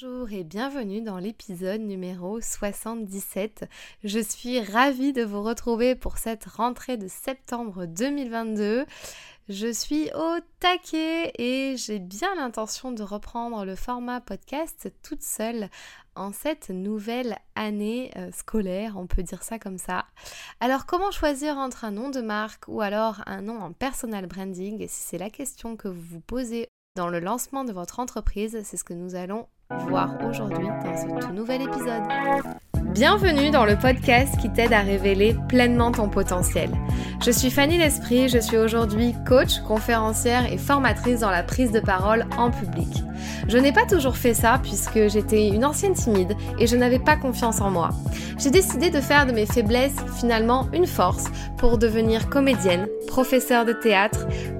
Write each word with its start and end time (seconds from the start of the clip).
Bonjour 0.00 0.30
et 0.32 0.44
bienvenue 0.44 1.00
dans 1.00 1.18
l'épisode 1.18 1.80
numéro 1.80 2.40
77. 2.40 3.68
Je 4.04 4.20
suis 4.20 4.60
ravie 4.60 5.12
de 5.12 5.24
vous 5.24 5.42
retrouver 5.42 5.94
pour 5.94 6.18
cette 6.18 6.44
rentrée 6.44 6.96
de 6.96 7.08
septembre 7.08 7.86
2022. 7.86 8.84
Je 9.48 9.72
suis 9.72 10.10
au 10.14 10.38
taquet 10.60 11.32
et 11.38 11.76
j'ai 11.76 11.98
bien 11.98 12.32
l'intention 12.36 12.92
de 12.92 13.02
reprendre 13.02 13.64
le 13.64 13.74
format 13.74 14.20
podcast 14.20 14.92
toute 15.02 15.22
seule 15.22 15.68
en 16.14 16.32
cette 16.32 16.70
nouvelle 16.70 17.36
année 17.56 18.12
euh, 18.16 18.30
scolaire, 18.30 18.96
on 18.96 19.06
peut 19.06 19.22
dire 19.22 19.42
ça 19.42 19.58
comme 19.58 19.78
ça. 19.78 20.04
Alors 20.60 20.86
comment 20.86 21.10
choisir 21.10 21.56
entre 21.56 21.84
un 21.84 21.92
nom 21.92 22.10
de 22.10 22.20
marque 22.20 22.68
ou 22.68 22.82
alors 22.82 23.22
un 23.26 23.42
nom 23.42 23.58
en 23.58 23.72
personal 23.72 24.26
branding? 24.26 24.86
Si 24.86 25.02
c'est 25.02 25.18
la 25.18 25.30
question 25.30 25.76
que 25.76 25.88
vous 25.88 26.02
vous 26.02 26.20
posez 26.20 26.68
dans 26.94 27.08
le 27.08 27.20
lancement 27.20 27.64
de 27.64 27.72
votre 27.72 27.98
entreprise, 28.00 28.60
c'est 28.64 28.76
ce 28.76 28.84
que 28.84 28.94
nous 28.94 29.14
allons 29.14 29.48
voir 29.70 30.16
aujourd'hui 30.26 30.66
dans 30.66 30.96
ce 30.96 31.26
tout 31.26 31.32
nouvel 31.34 31.60
épisode. 31.60 32.02
Bienvenue 32.94 33.50
dans 33.50 33.66
le 33.66 33.76
podcast 33.76 34.34
qui 34.40 34.50
t'aide 34.50 34.72
à 34.72 34.80
révéler 34.80 35.36
pleinement 35.46 35.92
ton 35.92 36.08
potentiel. 36.08 36.70
Je 37.22 37.30
suis 37.30 37.50
Fanny 37.50 37.76
L'Esprit, 37.76 38.30
je 38.30 38.38
suis 38.38 38.56
aujourd'hui 38.56 39.14
coach, 39.26 39.60
conférencière 39.60 40.50
et 40.50 40.56
formatrice 40.56 41.20
dans 41.20 41.30
la 41.30 41.42
prise 41.42 41.70
de 41.70 41.80
parole 41.80 42.24
en 42.38 42.50
public. 42.50 42.88
Je 43.46 43.58
n'ai 43.58 43.72
pas 43.72 43.84
toujours 43.84 44.16
fait 44.16 44.32
ça 44.32 44.58
puisque 44.62 45.08
j'étais 45.08 45.48
une 45.48 45.66
ancienne 45.66 45.92
timide 45.92 46.34
et 46.58 46.66
je 46.66 46.76
n'avais 46.76 46.98
pas 46.98 47.16
confiance 47.16 47.60
en 47.60 47.70
moi. 47.70 47.90
J'ai 48.38 48.50
décidé 48.50 48.88
de 48.88 49.00
faire 49.00 49.26
de 49.26 49.32
mes 49.32 49.46
faiblesses 49.46 49.96
finalement 50.18 50.68
une 50.72 50.86
force 50.86 51.24
pour 51.58 51.76
devenir 51.76 52.30
comédienne, 52.30 52.88
professeure 53.06 53.66
de 53.66 53.72
théâtre, 53.74 54.26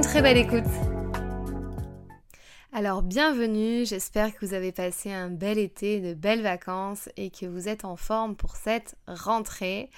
très 0.00 0.22
belle 0.22 0.38
écoute. 0.38 0.64
Alors 2.72 3.02
bienvenue, 3.02 3.84
j'espère 3.84 4.34
que 4.34 4.46
vous 4.46 4.54
avez 4.54 4.72
passé 4.72 5.12
un 5.12 5.28
bel 5.28 5.58
été, 5.58 6.00
de 6.00 6.14
belles 6.14 6.42
vacances 6.42 7.08
et 7.16 7.30
que 7.30 7.44
vous 7.44 7.68
êtes 7.68 7.84
en 7.84 7.96
forme 7.96 8.34
pour 8.34 8.56
cette 8.56 8.96
rentrée. 9.06 9.90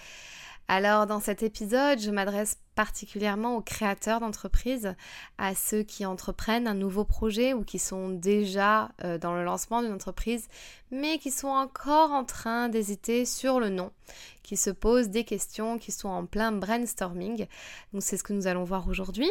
Alors 0.67 1.07
dans 1.07 1.21
cet 1.21 1.43
épisode, 1.43 2.01
je 2.01 2.11
m'adresse 2.11 2.59
particulièrement 2.75 3.57
aux 3.57 3.61
créateurs 3.61 4.21
d'entreprises, 4.21 4.95
à 5.39 5.55
ceux 5.55 5.83
qui 5.83 6.07
entreprennent 6.07 6.67
un 6.67 6.75
nouveau 6.75 7.05
projet 7.05 7.53
ou 7.53 7.63
qui 7.63 7.79
sont 7.79 8.09
déjà 8.09 8.91
euh, 9.05 9.19
dans 9.19 9.35
le 9.35 9.45
lancement 9.45 9.83
d'une 9.83 9.93
entreprise, 9.93 10.49
mais 10.91 11.19
qui 11.19 11.31
sont 11.31 11.49
encore 11.49 12.13
en 12.13 12.25
train 12.25 12.69
d'hésiter 12.69 13.27
sur 13.27 13.61
le 13.61 13.69
nom, 13.69 13.93
qui 14.43 14.57
se 14.57 14.71
posent 14.71 15.11
des 15.11 15.25
questions, 15.25 15.79
qui 15.79 15.93
sont 15.93 16.09
en 16.09 16.25
plein 16.25 16.53
brainstorming. 16.53 17.47
Donc 17.93 18.03
c'est 18.03 18.17
ce 18.17 18.23
que 18.23 18.33
nous 18.33 18.47
allons 18.47 18.65
voir 18.65 18.89
aujourd'hui. 18.89 19.31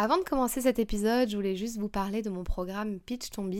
Avant 0.00 0.16
de 0.16 0.22
commencer 0.22 0.60
cet 0.60 0.78
épisode, 0.78 1.28
je 1.28 1.34
voulais 1.34 1.56
juste 1.56 1.76
vous 1.76 1.88
parler 1.88 2.22
de 2.22 2.30
mon 2.30 2.44
programme 2.44 3.00
Pitch 3.00 3.30
Ton 3.30 3.50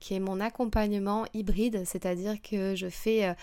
qui 0.00 0.14
est 0.14 0.20
mon 0.20 0.40
accompagnement 0.40 1.26
hybride, 1.34 1.82
c'est-à-dire 1.84 2.40
que 2.40 2.74
je 2.74 2.88
fais 2.88 3.26
euh, 3.26 3.34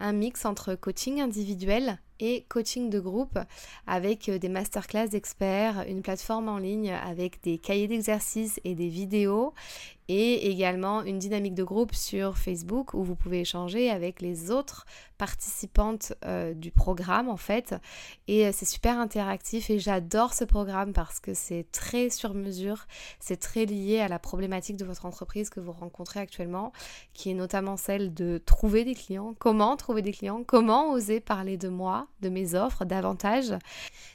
un 0.00 0.12
mix 0.12 0.44
entre 0.44 0.74
coaching 0.74 1.20
individuel 1.20 1.98
et 2.22 2.46
coaching 2.48 2.88
de 2.88 3.00
groupe 3.00 3.38
avec 3.86 4.28
euh, 4.28 4.38
des 4.38 4.48
masterclass 4.48 5.08
d'experts, 5.08 5.84
une 5.88 6.02
plateforme 6.02 6.48
en 6.48 6.58
ligne 6.58 6.92
avec 6.92 7.42
des 7.42 7.58
cahiers 7.58 7.88
d'exercices 7.88 8.60
et 8.64 8.74
des 8.74 8.88
vidéos 8.88 9.54
et 10.08 10.50
également 10.50 11.02
une 11.02 11.18
dynamique 11.18 11.54
de 11.54 11.62
groupe 11.62 11.94
sur 11.94 12.36
Facebook 12.36 12.92
où 12.92 13.02
vous 13.02 13.14
pouvez 13.14 13.40
échanger 13.40 13.88
avec 13.90 14.20
les 14.20 14.50
autres 14.50 14.84
participantes 15.16 16.12
euh, 16.24 16.54
du 16.54 16.70
programme 16.70 17.28
en 17.28 17.36
fait. 17.36 17.74
Et 18.28 18.46
euh, 18.46 18.50
c'est 18.52 18.66
super 18.66 18.98
interactif 18.98 19.70
et 19.70 19.78
j'adore 19.78 20.34
ce 20.34 20.44
programme 20.44 20.92
parce 20.92 21.18
que 21.18 21.34
c'est 21.34 21.66
très 21.72 22.10
sur 22.10 22.34
mesure, 22.34 22.86
c'est 23.20 23.38
très 23.38 23.64
lié 23.64 24.00
à 24.00 24.08
la 24.08 24.18
problématique 24.18 24.76
de 24.76 24.84
votre 24.84 25.06
entreprise 25.06 25.50
que 25.50 25.60
vous 25.60 25.72
rencontrez 25.72 26.20
actuellement 26.20 26.72
qui 27.14 27.30
est 27.30 27.34
notamment 27.34 27.76
celle 27.76 28.12
de 28.12 28.38
trouver 28.44 28.84
des 28.84 28.94
clients, 28.94 29.34
comment 29.38 29.76
trouver 29.82 30.00
des 30.00 30.12
clients, 30.12 30.44
comment 30.44 30.92
oser 30.92 31.20
parler 31.20 31.56
de 31.56 31.68
moi, 31.68 32.06
de 32.20 32.28
mes 32.28 32.54
offres 32.54 32.84
davantage. 32.84 33.52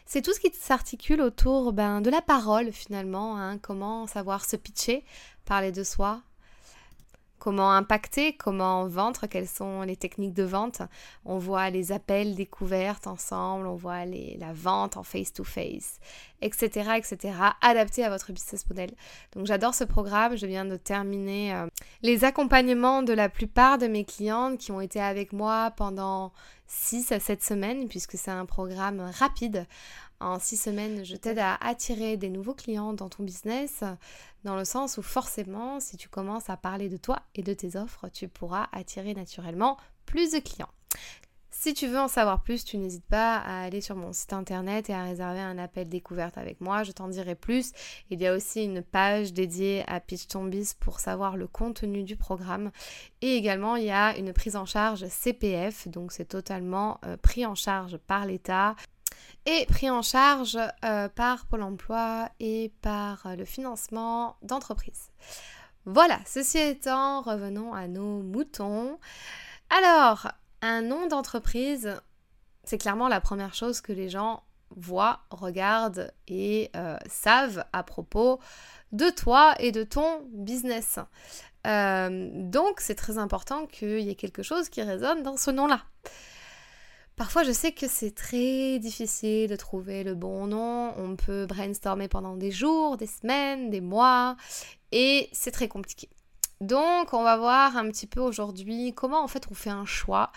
C'est 0.05 0.21
tout 0.21 0.33
ce 0.33 0.39
qui 0.39 0.51
s'articule 0.53 1.21
autour 1.21 1.73
ben, 1.73 2.01
de 2.01 2.09
la 2.09 2.21
parole 2.21 2.71
finalement, 2.71 3.37
hein. 3.37 3.57
comment 3.57 4.07
savoir 4.07 4.45
se 4.45 4.55
pitcher, 4.55 5.03
parler 5.45 5.71
de 5.73 5.83
soi, 5.83 6.21
comment 7.37 7.71
impacter, 7.71 8.33
comment 8.33 8.87
vendre, 8.87 9.27
quelles 9.27 9.47
sont 9.47 9.81
les 9.81 9.97
techniques 9.97 10.33
de 10.33 10.43
vente. 10.43 10.81
On 11.25 11.37
voit 11.37 11.69
les 11.69 11.91
appels 11.91 12.35
découvertes 12.35 13.07
ensemble, 13.07 13.67
on 13.67 13.75
voit 13.75 14.05
les, 14.05 14.37
la 14.39 14.53
vente 14.53 14.95
en 14.95 15.03
face-to-face, 15.03 15.99
etc., 16.41 16.91
etc., 16.97 17.33
adapté 17.61 18.03
à 18.03 18.09
votre 18.09 18.31
business 18.31 18.67
model. 18.69 18.91
Donc 19.33 19.45
j'adore 19.45 19.73
ce 19.73 19.83
programme, 19.83 20.37
je 20.37 20.45
viens 20.45 20.65
de 20.65 20.75
terminer 20.75 21.53
euh, 21.53 21.67
les 22.01 22.23
accompagnements 22.23 23.03
de 23.03 23.13
la 23.13 23.29
plupart 23.29 23.77
de 23.77 23.87
mes 23.87 24.05
clientes 24.05 24.57
qui 24.57 24.71
ont 24.71 24.81
été 24.81 25.01
avec 25.01 25.33
moi 25.33 25.71
pendant 25.77 26.31
6 26.67 27.11
à 27.11 27.19
7 27.19 27.43
semaines, 27.43 27.87
puisque 27.87 28.17
c'est 28.17 28.31
un 28.31 28.45
programme 28.45 28.99
rapide. 29.17 29.65
En 30.19 30.39
6 30.39 30.57
semaines, 30.57 31.05
je 31.05 31.15
t'aide 31.15 31.39
à 31.39 31.55
attirer 31.61 32.17
des 32.17 32.29
nouveaux 32.29 32.55
clients 32.55 32.93
dans 32.93 33.07
ton 33.07 33.23
business, 33.23 33.83
dans 34.43 34.55
le 34.55 34.65
sens 34.65 34.97
où 34.97 35.03
forcément, 35.03 35.79
si 35.79 35.95
tu 35.95 36.09
commences 36.09 36.49
à 36.49 36.57
parler 36.57 36.89
de 36.89 36.97
toi 36.97 37.19
et 37.35 37.43
de 37.43 37.53
tes 37.53 37.75
offres, 37.75 38.09
tu 38.11 38.27
pourras 38.27 38.67
attirer 38.71 39.13
naturellement 39.13 39.77
plus 40.05 40.31
de 40.31 40.39
clients. 40.39 40.69
Si 41.59 41.73
tu 41.73 41.87
veux 41.87 41.97
en 41.97 42.07
savoir 42.07 42.43
plus, 42.43 42.63
tu 42.63 42.77
n'hésites 42.77 43.07
pas 43.07 43.37
à 43.37 43.63
aller 43.63 43.81
sur 43.81 43.95
mon 43.95 44.13
site 44.13 44.31
internet 44.31 44.91
et 44.91 44.93
à 44.93 45.01
réserver 45.01 45.39
un 45.39 45.57
appel 45.57 45.89
découverte 45.89 46.37
avec 46.37 46.61
moi. 46.61 46.83
Je 46.83 46.91
t'en 46.91 47.07
dirai 47.07 47.33
plus. 47.33 47.71
Il 48.11 48.21
y 48.21 48.27
a 48.27 48.35
aussi 48.35 48.63
une 48.63 48.83
page 48.83 49.33
dédiée 49.33 49.83
à 49.87 49.99
Pitch 49.99 50.27
Tombis 50.27 50.75
pour 50.79 50.99
savoir 50.99 51.35
le 51.35 51.47
contenu 51.47 52.03
du 52.03 52.15
programme. 52.15 52.69
Et 53.21 53.35
également, 53.35 53.75
il 53.75 53.85
y 53.85 53.91
a 53.91 54.15
une 54.19 54.33
prise 54.33 54.55
en 54.55 54.67
charge 54.67 55.07
CPF, 55.07 55.87
donc 55.87 56.11
c'est 56.11 56.25
totalement 56.25 56.99
euh, 57.05 57.17
pris 57.17 57.43
en 57.43 57.55
charge 57.55 57.97
par 57.97 58.27
l'État 58.27 58.75
et 59.47 59.65
pris 59.65 59.89
en 59.89 60.03
charge 60.03 60.59
euh, 60.85 61.09
par 61.09 61.47
Pôle 61.47 61.63
Emploi 61.63 62.29
et 62.39 62.71
par 62.83 63.25
euh, 63.25 63.35
le 63.35 63.45
financement 63.45 64.37
d'entreprises. 64.43 65.09
Voilà, 65.85 66.19
ceci 66.27 66.59
étant, 66.59 67.21
revenons 67.21 67.73
à 67.73 67.87
nos 67.87 68.21
moutons. 68.21 68.99
Alors, 69.71 70.27
un 70.61 70.81
nom 70.81 71.07
d'entreprise, 71.07 71.95
c'est 72.63 72.77
clairement 72.77 73.07
la 73.07 73.21
première 73.21 73.53
chose 73.53 73.81
que 73.81 73.91
les 73.93 74.09
gens 74.09 74.43
voient, 74.75 75.21
regardent 75.29 76.11
et 76.27 76.69
euh, 76.75 76.97
savent 77.09 77.63
à 77.73 77.83
propos 77.83 78.39
de 78.91 79.09
toi 79.09 79.55
et 79.59 79.71
de 79.71 79.83
ton 79.83 80.21
business. 80.33 80.99
Euh, 81.65 82.29
donc 82.33 82.79
c'est 82.79 82.95
très 82.95 83.17
important 83.17 83.65
qu'il 83.65 83.99
y 83.99 84.09
ait 84.09 84.15
quelque 84.15 84.43
chose 84.43 84.69
qui 84.69 84.81
résonne 84.81 85.23
dans 85.23 85.37
ce 85.37 85.51
nom-là. 85.51 85.83
Parfois, 87.15 87.41
je 87.43 87.51
sais 87.51 87.71
que 87.71 87.87
c'est 87.87 88.11
très 88.11 88.77
difficile 88.77 89.49
de 89.49 89.55
trouver 89.55 90.03
le 90.03 90.13
bon 90.13 90.45
nom. 90.45 90.93
On 90.97 91.15
peut 91.15 91.47
brainstormer 91.47 92.07
pendant 92.07 92.35
des 92.35 92.51
jours, 92.51 92.95
des 92.95 93.07
semaines, 93.07 93.71
des 93.71 93.81
mois, 93.81 94.37
et 94.91 95.27
c'est 95.31 95.49
très 95.49 95.67
compliqué. 95.67 96.09
Donc, 96.61 97.13
on 97.13 97.23
va 97.23 97.37
voir 97.37 97.77
un 97.77 97.87
petit 97.89 98.07
peu 98.07 98.19
aujourd'hui 98.19 98.93
comment 98.95 99.23
en 99.23 99.27
fait 99.27 99.47
on 99.51 99.53
fait 99.53 99.69
un 99.69 99.85
choix. 99.85 100.31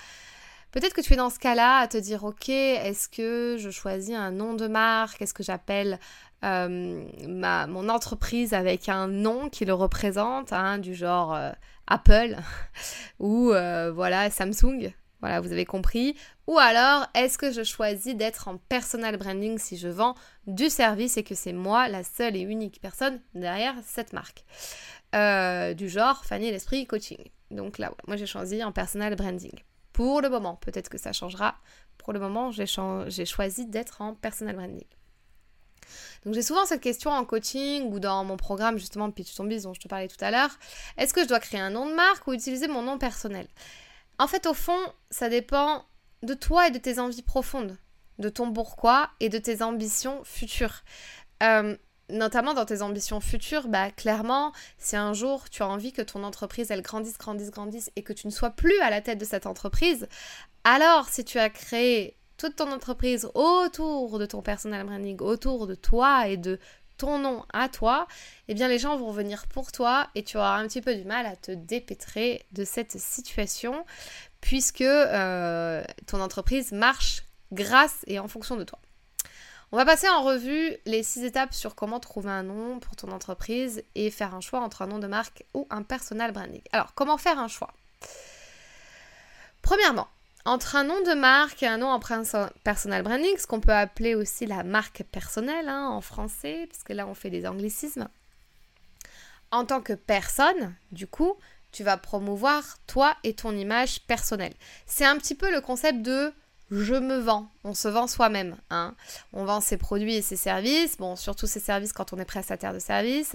Peut-être 0.73 0.95
que 0.95 1.01
tu 1.01 1.15
es 1.15 1.17
dans 1.17 1.31
ce 1.31 1.39
cas-là 1.39 1.79
à 1.79 1.89
te 1.89 1.97
dire, 1.97 2.23
ok, 2.23 2.49
est-ce 2.49 3.09
que 3.09 3.57
je 3.59 3.71
choisis 3.71 4.15
un 4.15 4.31
nom 4.31 4.55
de 4.55 4.69
marque? 4.69 5.21
Est-ce 5.21 5.35
que 5.35 5.43
j'appelle 5.43 5.99
euh, 6.45 7.05
mon 7.27 7.89
entreprise 7.89 8.55
avec 8.55 8.89
un 8.89 9.09
nom 9.09 9.49
qui 9.49 9.65
le 9.65 9.75
représente, 9.75 10.53
hein, 10.53 10.79
du 10.79 10.95
genre 10.95 11.35
euh, 11.35 11.51
Apple 11.89 12.37
ou 13.19 13.51
euh, 13.51 13.91
voilà 13.93 14.31
Samsung? 14.31 14.93
Voilà, 15.21 15.41
vous 15.41 15.53
avez 15.53 15.67
compris. 15.67 16.17
Ou 16.47 16.59
alors, 16.59 17.07
est-ce 17.15 17.37
que 17.37 17.53
je 17.53 17.63
choisis 17.63 18.15
d'être 18.15 18.49
en 18.49 18.57
personal 18.57 19.17
branding 19.19 19.59
si 19.59 19.77
je 19.77 19.89
vends 19.89 20.15
du 20.47 20.71
service 20.71 21.19
et 21.19 21.23
que 21.23 21.35
c'est 21.35 21.53
moi 21.53 21.89
la 21.89 22.05
seule 22.05 22.37
et 22.37 22.41
unique 22.41 22.81
personne 22.81 23.21
derrière 23.35 23.75
cette 23.85 24.13
marque? 24.13 24.45
Euh, 25.15 25.75
Du 25.75 25.89
genre 25.89 26.25
Fanny 26.25 26.51
l'esprit 26.51 26.87
coaching. 26.87 27.19
Donc 27.51 27.79
là, 27.79 27.93
moi 28.07 28.17
j'ai 28.17 28.27
choisi 28.27 28.63
en 28.63 28.73
personal 28.73 29.15
branding. 29.17 29.59
Pour 29.93 30.21
le 30.21 30.29
moment, 30.29 30.57
peut-être 30.57 30.89
que 30.89 30.99
ça 30.99 31.13
changera. 31.13 31.57
Pour 31.99 32.13
le 32.13 32.21
moment, 32.21 32.51
j'ai 32.53 32.67
choisi 33.27 33.67
d'être 33.67 34.01
en 34.01 34.15
personal 34.15 34.57
branding. 34.57 34.87
Donc 36.25 36.35
j'ai 36.35 36.43
souvent 36.43 36.67
cette 36.67 36.81
question 36.81 37.11
en 37.11 37.25
coaching 37.25 37.93
ou 37.93 37.99
dans 37.99 38.25
mon 38.25 38.37
programme 38.37 38.79
justement 38.79 39.11
Pitch 39.11 39.35
ton 39.35 39.45
dont 39.45 39.75
je 39.75 39.81
te 39.81 39.89
parlais 39.89 40.09
tout 40.09 40.23
à 40.23 40.31
l'heure. 40.31 40.51
Est-ce 40.97 41.15
que 41.15 41.23
je 41.23 41.29
dois 41.29 41.41
créer 41.41 41.61
un 41.61 41.71
nom 41.71 41.89
de 41.89 41.95
marque 41.95 42.27
ou 42.27 42.33
utiliser 42.33 42.69
mon 42.69 42.83
nom 42.83 42.99
personnel? 42.99 43.47
En 44.19 44.27
fait, 44.27 44.47
au 44.47 44.55
fond, 44.55 44.79
ça 45.11 45.29
dépend 45.29 45.85
de 46.23 46.35
toi 46.35 46.69
et 46.69 46.71
de 46.71 46.79
tes 46.79 46.99
envies 46.99 47.23
profondes, 47.23 47.77
de 48.19 48.29
ton 48.29 48.53
pourquoi 48.53 49.11
et 49.19 49.31
de 49.31 49.39
tes 49.39 49.63
ambitions 49.63 50.23
futures. 50.25 50.83
Euh, 51.43 51.77
notamment 52.13 52.55
dans 52.55 52.65
tes 52.65 52.83
ambitions 52.83 53.21
futures, 53.21 53.69
bah 53.69 53.91
clairement, 53.91 54.53
si 54.79 54.97
un 54.97 55.13
jour 55.13 55.49
tu 55.51 55.63
as 55.63 55.69
envie 55.69 55.93
que 55.93 56.03
ton 56.03 56.25
entreprise 56.25 56.71
elle 56.71 56.83
grandisse, 56.83 57.19
grandisse, 57.19 57.51
grandisse 57.51 57.91
et 57.97 58.03
que 58.03 58.13
tu 58.13 58.27
ne 58.27 58.33
sois 58.33 58.51
plus 58.51 58.79
à 58.81 58.91
la 58.91 59.01
tête 59.01 59.19
de 59.19 59.25
cette 59.25 59.47
entreprise, 59.47 60.09
alors 60.65 61.09
si 61.09 61.25
tu 61.25 61.39
as 61.39 61.51
créé 61.51 62.17
toute 62.37 62.57
ton 62.57 62.73
entreprise 62.73 63.29
autour 63.35 64.19
de 64.19 64.27
ton 64.27 64.43
personal 64.43 64.87
branding, 64.87 65.19
autour 65.21 65.67
de 65.67 65.75
toi 65.75 66.29
et 66.29 66.37
de 66.37 66.59
ton 66.97 67.19
nom 67.19 67.45
à 67.53 67.69
toi, 67.69 68.07
eh 68.49 68.55
bien 68.55 68.69
les 68.69 68.79
gens 68.79 68.97
vont 68.97 69.11
venir 69.11 69.47
pour 69.47 69.73
toi 69.73 70.09
et 70.15 70.23
tu 70.23 70.37
auras 70.37 70.59
un 70.59 70.67
petit 70.67 70.83
peu 70.83 70.95
du 70.95 71.05
mal 71.05 71.27
à 71.27 71.37
te 71.37 71.51
dépêtrer 71.51 72.45
de 72.53 72.65
cette 72.65 72.93
situation 72.93 73.85
puisque 74.41 74.83
euh, 74.83 75.83
ton 76.07 76.21
entreprise 76.21 76.73
marche 76.73 77.25
grâce 77.53 78.05
et 78.07 78.19
en 78.19 78.29
fonction 78.29 78.57
de 78.57 78.65
toi. 78.65 78.79
On 79.73 79.77
va 79.77 79.85
passer 79.85 80.09
en 80.09 80.23
revue 80.23 80.77
les 80.85 81.05
six 81.05 81.23
étapes 81.23 81.55
sur 81.55 81.77
comment 81.77 82.01
trouver 82.01 82.31
un 82.31 82.43
nom 82.43 82.81
pour 82.81 82.97
ton 82.97 83.13
entreprise 83.13 83.85
et 83.95 84.11
faire 84.11 84.35
un 84.35 84.41
choix 84.41 84.61
entre 84.61 84.83
un 84.83 84.89
nom 84.89 84.99
de 84.99 85.07
marque 85.07 85.45
ou 85.55 85.69
un 85.71 85.85
personal 85.85 86.33
branding. 86.33 86.63
Alors, 86.73 86.93
comment 86.95 87.17
faire 87.17 87.39
un 87.39 87.47
choix? 87.47 87.73
Premièrement, 89.63 90.09
entre 90.45 90.75
un 90.75 90.83
nom 90.83 91.01
de 91.03 91.15
marque 91.15 91.63
et 91.63 91.69
un 91.69 91.79
nom 91.79 91.87
en 91.87 92.01
personal 92.65 93.03
branding, 93.05 93.39
ce 93.39 93.47
qu'on 93.47 93.61
peut 93.61 93.73
appeler 93.73 94.17
aussi 94.17 94.45
la 94.45 94.65
marque 94.65 95.05
personnelle 95.05 95.69
hein, 95.69 95.87
en 95.87 96.01
français, 96.01 96.67
parce 96.69 96.83
que 96.83 96.93
là 96.93 97.07
on 97.07 97.15
fait 97.15 97.31
des 97.31 97.47
anglicismes. 97.47 98.09
En 99.53 99.65
tant 99.65 99.81
que 99.81 99.93
personne, 99.93 100.75
du 100.91 101.07
coup, 101.07 101.37
tu 101.71 101.85
vas 101.85 101.97
promouvoir 101.97 102.79
toi 102.89 103.17
et 103.23 103.35
ton 103.35 103.57
image 103.57 104.01
personnelle. 104.07 104.55
C'est 104.87 105.05
un 105.05 105.17
petit 105.17 105.37
peu 105.37 105.53
le 105.53 105.61
concept 105.61 106.03
de 106.03 106.33
je 106.71 106.95
me 106.95 107.19
vends. 107.19 107.51
On 107.65 107.75
se 107.75 107.89
vend 107.89 108.07
soi-même. 108.07 108.57
Hein. 108.71 108.95
On 109.33 109.45
vend 109.45 109.61
ses 109.61 109.77
produits 109.77 110.15
et 110.15 110.23
ses 110.23 110.37
services. 110.37 110.97
Bon, 110.97 111.17
surtout 111.17 111.47
ses 111.47 111.61
services 111.61 111.93
quand 111.93 112.13
on 112.13 112.19
est 112.19 112.25
prestataire 112.25 112.73
de 112.73 112.79
services. 112.79 113.35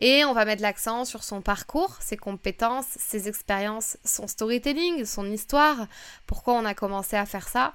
Et 0.00 0.24
on 0.24 0.32
va 0.32 0.44
mettre 0.44 0.62
l'accent 0.62 1.04
sur 1.04 1.22
son 1.22 1.40
parcours, 1.40 1.96
ses 2.00 2.16
compétences, 2.16 2.86
ses 2.96 3.28
expériences, 3.28 3.96
son 4.04 4.26
storytelling, 4.26 5.04
son 5.04 5.30
histoire. 5.30 5.86
Pourquoi 6.26 6.54
on 6.54 6.64
a 6.64 6.74
commencé 6.74 7.16
à 7.16 7.26
faire 7.26 7.48
ça. 7.48 7.74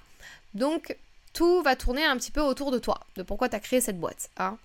Donc, 0.53 0.97
tout 1.33 1.61
va 1.61 1.75
tourner 1.75 2.05
un 2.05 2.17
petit 2.17 2.31
peu 2.31 2.41
autour 2.41 2.71
de 2.71 2.79
toi, 2.79 2.99
de 3.15 3.23
pourquoi 3.23 3.49
tu 3.49 3.55
as 3.55 3.59
créé 3.59 3.81
cette 3.81 3.99
boîte. 3.99 4.29
Hein. 4.37 4.57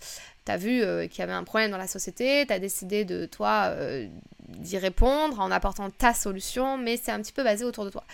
Tu 0.44 0.52
as 0.52 0.56
vu 0.56 0.82
euh, 0.82 1.06
qu'il 1.06 1.20
y 1.20 1.22
avait 1.22 1.32
un 1.32 1.44
problème 1.44 1.70
dans 1.70 1.78
la 1.78 1.86
société, 1.86 2.46
tu 2.46 2.52
as 2.52 2.58
décidé 2.58 3.04
de 3.04 3.26
toi 3.26 3.68
euh, 3.68 4.06
d'y 4.48 4.78
répondre 4.78 5.40
en 5.40 5.50
apportant 5.50 5.90
ta 5.90 6.12
solution, 6.12 6.76
mais 6.76 6.96
c'est 6.96 7.12
un 7.12 7.20
petit 7.20 7.32
peu 7.32 7.42
basé 7.42 7.64
autour 7.64 7.84
de 7.84 7.90
toi. 7.90 8.04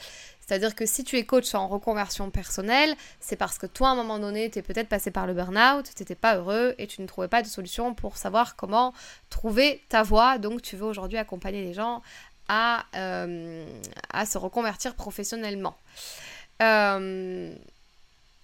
C'est-à-dire 0.51 0.75
que 0.75 0.85
si 0.85 1.05
tu 1.05 1.17
es 1.17 1.25
coach 1.25 1.55
en 1.55 1.69
reconversion 1.69 2.31
personnelle, 2.31 2.97
c'est 3.21 3.37
parce 3.37 3.57
que 3.57 3.67
toi, 3.67 3.91
à 3.91 3.93
un 3.93 3.95
moment 3.95 4.19
donné, 4.19 4.51
tu 4.51 4.59
es 4.59 4.63
peut-être 4.63 4.89
passé 4.89 5.13
par 5.13 5.29
le 5.29 5.33
burn-out, 5.33 5.87
tu 5.95 6.03
n'étais 6.03 6.17
pas 6.17 6.37
heureux 6.37 6.75
et 6.79 6.89
tu 6.89 7.03
ne 7.03 7.07
trouvais 7.07 7.29
pas 7.29 7.43
de 7.43 7.47
solution 7.47 7.95
pour 7.95 8.17
savoir 8.17 8.57
comment 8.57 8.93
trouver 9.29 9.85
ta 9.89 10.03
voie. 10.03 10.39
Donc, 10.39 10.61
tu 10.61 10.77
veux 10.77 10.87
aujourd'hui 10.87 11.19
accompagner 11.19 11.63
les 11.63 11.73
gens 11.73 12.03
à, 12.49 12.85
euh, 12.97 13.65
à 14.13 14.27
se 14.27 14.39
reconvertir 14.39 14.97
professionnellement. 14.97 15.77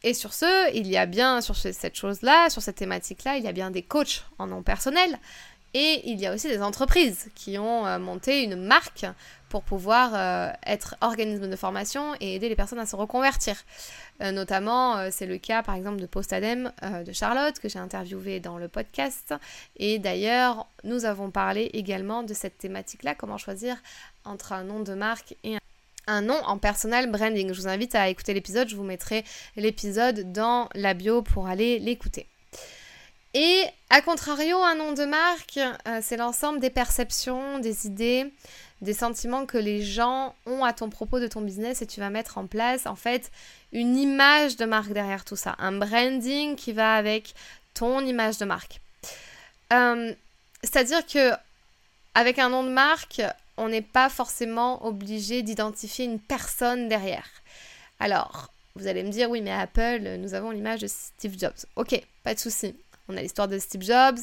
Et 0.06 0.14
sur 0.14 0.32
ce, 0.32 0.72
il 0.72 0.86
y 0.86 0.96
a 0.96 1.04
bien, 1.04 1.40
sur 1.40 1.56
cette 1.56 1.96
chose-là, 1.96 2.48
sur 2.48 2.62
cette 2.62 2.76
thématique-là, 2.76 3.38
il 3.38 3.44
y 3.44 3.48
a 3.48 3.52
bien 3.52 3.72
des 3.72 3.82
coachs 3.82 4.24
en 4.38 4.46
nom 4.46 4.62
personnel. 4.62 5.18
Et 5.74 6.08
il 6.08 6.20
y 6.20 6.26
a 6.26 6.32
aussi 6.32 6.46
des 6.46 6.62
entreprises 6.62 7.28
qui 7.34 7.58
ont 7.58 7.84
euh, 7.84 7.98
monté 7.98 8.44
une 8.44 8.54
marque 8.54 9.04
pour 9.48 9.64
pouvoir 9.64 10.12
euh, 10.14 10.52
être 10.64 10.94
organisme 11.00 11.50
de 11.50 11.56
formation 11.56 12.14
et 12.20 12.36
aider 12.36 12.48
les 12.48 12.54
personnes 12.54 12.78
à 12.78 12.86
se 12.86 12.94
reconvertir. 12.94 13.56
Euh, 14.22 14.30
notamment, 14.30 15.10
c'est 15.10 15.26
le 15.26 15.38
cas 15.38 15.64
par 15.64 15.74
exemple 15.74 16.00
de 16.00 16.06
Postadem 16.06 16.70
de 17.04 17.12
Charlotte 17.12 17.58
que 17.58 17.68
j'ai 17.68 17.80
interviewé 17.80 18.38
dans 18.38 18.58
le 18.58 18.68
podcast. 18.68 19.34
Et 19.76 19.98
d'ailleurs, 19.98 20.68
nous 20.84 21.04
avons 21.04 21.32
parlé 21.32 21.68
également 21.74 22.22
de 22.22 22.32
cette 22.32 22.58
thématique-là, 22.58 23.16
comment 23.16 23.38
choisir 23.38 23.76
entre 24.24 24.52
un 24.52 24.62
nom 24.62 24.78
de 24.78 24.94
marque 24.94 25.34
et 25.42 25.56
un 25.56 25.60
nom 26.08 26.40
en 26.44 26.58
personal 26.58 27.10
branding. 27.10 27.52
Je 27.52 27.60
vous 27.60 27.68
invite 27.68 27.94
à 27.94 28.08
écouter 28.08 28.34
l'épisode, 28.34 28.68
je 28.68 28.76
vous 28.76 28.84
mettrai 28.84 29.24
l'épisode 29.56 30.32
dans 30.32 30.68
la 30.74 30.94
bio 30.94 31.22
pour 31.22 31.46
aller 31.46 31.78
l'écouter. 31.78 32.26
Et 33.34 33.64
à 33.90 34.00
contrario, 34.00 34.56
un 34.62 34.76
nom 34.76 34.92
de 34.92 35.04
marque, 35.04 35.60
c'est 36.00 36.16
l'ensemble 36.16 36.58
des 36.58 36.70
perceptions, 36.70 37.58
des 37.58 37.86
idées, 37.86 38.32
des 38.82 38.94
sentiments 38.94 39.46
que 39.46 39.58
les 39.58 39.82
gens 39.82 40.34
ont 40.46 40.64
à 40.64 40.72
ton 40.72 40.90
propos 40.90 41.18
de 41.18 41.26
ton 41.26 41.40
business 41.40 41.82
et 41.82 41.86
tu 41.86 42.00
vas 42.00 42.10
mettre 42.10 42.38
en 42.38 42.46
place 42.46 42.86
en 42.86 42.96
fait 42.96 43.30
une 43.72 43.96
image 43.96 44.56
de 44.56 44.64
marque 44.64 44.92
derrière 44.92 45.24
tout 45.24 45.36
ça, 45.36 45.54
un 45.58 45.72
branding 45.72 46.56
qui 46.56 46.72
va 46.72 46.94
avec 46.94 47.34
ton 47.74 48.04
image 48.04 48.38
de 48.38 48.44
marque. 48.44 48.80
Euh, 49.72 50.12
c'est-à-dire 50.62 51.04
que 51.06 51.32
avec 52.14 52.38
un 52.38 52.48
nom 52.48 52.64
de 52.64 52.70
marque, 52.70 53.22
on 53.56 53.68
n'est 53.68 53.82
pas 53.82 54.08
forcément 54.08 54.84
obligé 54.86 55.42
d'identifier 55.42 56.04
une 56.04 56.20
personne 56.20 56.88
derrière. 56.88 57.28
Alors, 57.98 58.52
vous 58.74 58.86
allez 58.86 59.02
me 59.02 59.10
dire, 59.10 59.30
oui, 59.30 59.40
mais 59.40 59.52
Apple, 59.52 60.16
nous 60.18 60.34
avons 60.34 60.50
l'image 60.50 60.80
de 60.80 60.86
Steve 60.86 61.38
Jobs. 61.38 61.64
Ok, 61.76 62.00
pas 62.22 62.34
de 62.34 62.38
souci. 62.38 62.74
On 63.08 63.16
a 63.16 63.22
l'histoire 63.22 63.48
de 63.48 63.58
Steve 63.58 63.82
Jobs, 63.82 64.18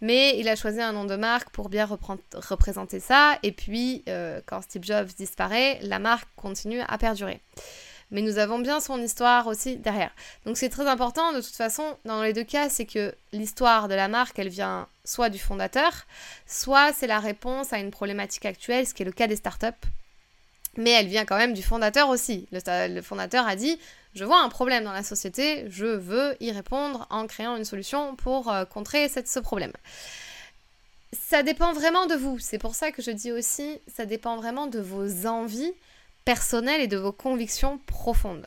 mais 0.00 0.38
il 0.38 0.48
a 0.48 0.56
choisi 0.56 0.80
un 0.80 0.92
nom 0.92 1.04
de 1.04 1.16
marque 1.16 1.50
pour 1.50 1.68
bien 1.68 1.86
représenter 1.86 3.00
ça. 3.00 3.38
Et 3.42 3.52
puis, 3.52 4.04
euh, 4.08 4.40
quand 4.46 4.62
Steve 4.62 4.84
Jobs 4.84 5.08
disparaît, 5.16 5.78
la 5.82 5.98
marque 5.98 6.28
continue 6.36 6.80
à 6.86 6.98
perdurer. 6.98 7.40
Mais 8.10 8.22
nous 8.22 8.38
avons 8.38 8.58
bien 8.58 8.80
son 8.80 9.00
histoire 9.02 9.46
aussi 9.48 9.76
derrière. 9.76 10.12
Donc 10.44 10.56
c'est 10.56 10.68
très 10.68 10.86
important, 10.86 11.32
de 11.32 11.40
toute 11.40 11.54
façon, 11.54 11.96
dans 12.04 12.22
les 12.22 12.32
deux 12.32 12.44
cas, 12.44 12.68
c'est 12.68 12.86
que 12.86 13.14
l'histoire 13.32 13.88
de 13.88 13.94
la 13.94 14.08
marque, 14.08 14.38
elle 14.38 14.48
vient 14.48 14.86
soit 15.04 15.28
du 15.28 15.38
fondateur, 15.38 16.06
soit 16.46 16.92
c'est 16.92 17.08
la 17.08 17.18
réponse 17.18 17.72
à 17.72 17.78
une 17.78 17.90
problématique 17.90 18.46
actuelle, 18.46 18.86
ce 18.86 18.94
qui 18.94 19.02
est 19.02 19.06
le 19.06 19.12
cas 19.12 19.26
des 19.26 19.36
startups. 19.36 19.66
Mais 20.76 20.90
elle 20.90 21.06
vient 21.06 21.24
quand 21.24 21.38
même 21.38 21.54
du 21.54 21.62
fondateur 21.62 22.08
aussi. 22.08 22.46
le 22.52 23.00
fondateur 23.00 23.46
a 23.46 23.56
dit, 23.56 23.78
je 24.14 24.24
vois 24.24 24.40
un 24.40 24.48
problème 24.48 24.84
dans 24.84 24.92
la 24.92 25.02
société, 25.02 25.64
je 25.68 25.86
veux 25.86 26.36
y 26.40 26.52
répondre 26.52 27.06
en 27.10 27.26
créant 27.26 27.56
une 27.56 27.64
solution 27.64 28.14
pour 28.16 28.52
euh, 28.52 28.64
contrer 28.64 29.08
ce 29.08 29.40
problème. 29.40 29.72
Ça 31.12 31.42
dépend 31.42 31.72
vraiment 31.72 32.06
de 32.06 32.14
vous. 32.14 32.38
C'est 32.38 32.58
pour 32.58 32.74
ça 32.74 32.92
que 32.92 33.02
je 33.02 33.10
dis 33.10 33.32
aussi, 33.32 33.80
ça 33.86 34.06
dépend 34.06 34.36
vraiment 34.36 34.66
de 34.66 34.80
vos 34.80 35.26
envies 35.26 35.72
personnelles 36.26 36.82
et 36.82 36.88
de 36.88 36.98
vos 36.98 37.12
convictions 37.12 37.78
profondes. 37.86 38.46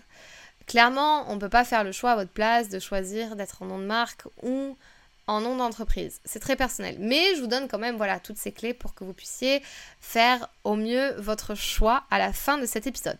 Clairement, 0.67 1.25
on 1.31 1.35
ne 1.35 1.39
peut 1.39 1.49
pas 1.49 1.65
faire 1.65 1.83
le 1.83 1.91
choix 1.91 2.11
à 2.11 2.15
votre 2.15 2.29
place 2.29 2.69
de 2.69 2.77
choisir 2.77 3.35
d'être 3.35 3.63
en 3.63 3.65
nom 3.65 3.79
de 3.79 3.85
marque 3.85 4.25
ou 4.43 4.77
en 5.25 5.41
nom 5.41 5.55
d'entreprise. 5.55 6.19
C'est 6.25 6.39
très 6.39 6.55
personnel. 6.55 6.97
Mais 6.99 7.35
je 7.35 7.41
vous 7.41 7.47
donne 7.47 7.67
quand 7.67 7.79
même 7.79 7.97
voilà, 7.97 8.19
toutes 8.19 8.37
ces 8.37 8.51
clés 8.51 8.75
pour 8.75 8.93
que 8.93 9.03
vous 9.03 9.13
puissiez 9.13 9.63
faire 10.01 10.47
au 10.63 10.75
mieux 10.75 11.15
votre 11.17 11.55
choix 11.55 12.03
à 12.11 12.19
la 12.19 12.33
fin 12.33 12.59
de 12.59 12.67
cet 12.67 12.85
épisode. 12.85 13.17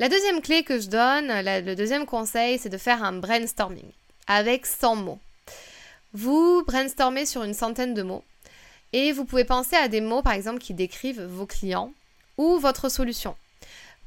La 0.00 0.08
deuxième 0.08 0.40
clé 0.40 0.64
que 0.64 0.80
je 0.80 0.88
donne, 0.88 1.28
le 1.28 1.74
deuxième 1.74 2.06
conseil, 2.06 2.58
c'est 2.58 2.68
de 2.68 2.78
faire 2.78 3.04
un 3.04 3.12
brainstorming 3.12 3.90
avec 4.26 4.66
100 4.66 4.96
mots. 4.96 5.20
Vous 6.14 6.64
brainstormez 6.66 7.26
sur 7.26 7.42
une 7.42 7.54
centaine 7.54 7.94
de 7.94 8.02
mots 8.02 8.24
et 8.92 9.12
vous 9.12 9.24
pouvez 9.24 9.44
penser 9.44 9.76
à 9.76 9.88
des 9.88 10.00
mots, 10.00 10.22
par 10.22 10.32
exemple, 10.32 10.60
qui 10.60 10.74
décrivent 10.74 11.22
vos 11.22 11.46
clients 11.46 11.92
ou 12.38 12.58
votre 12.58 12.88
solution. 12.88 13.36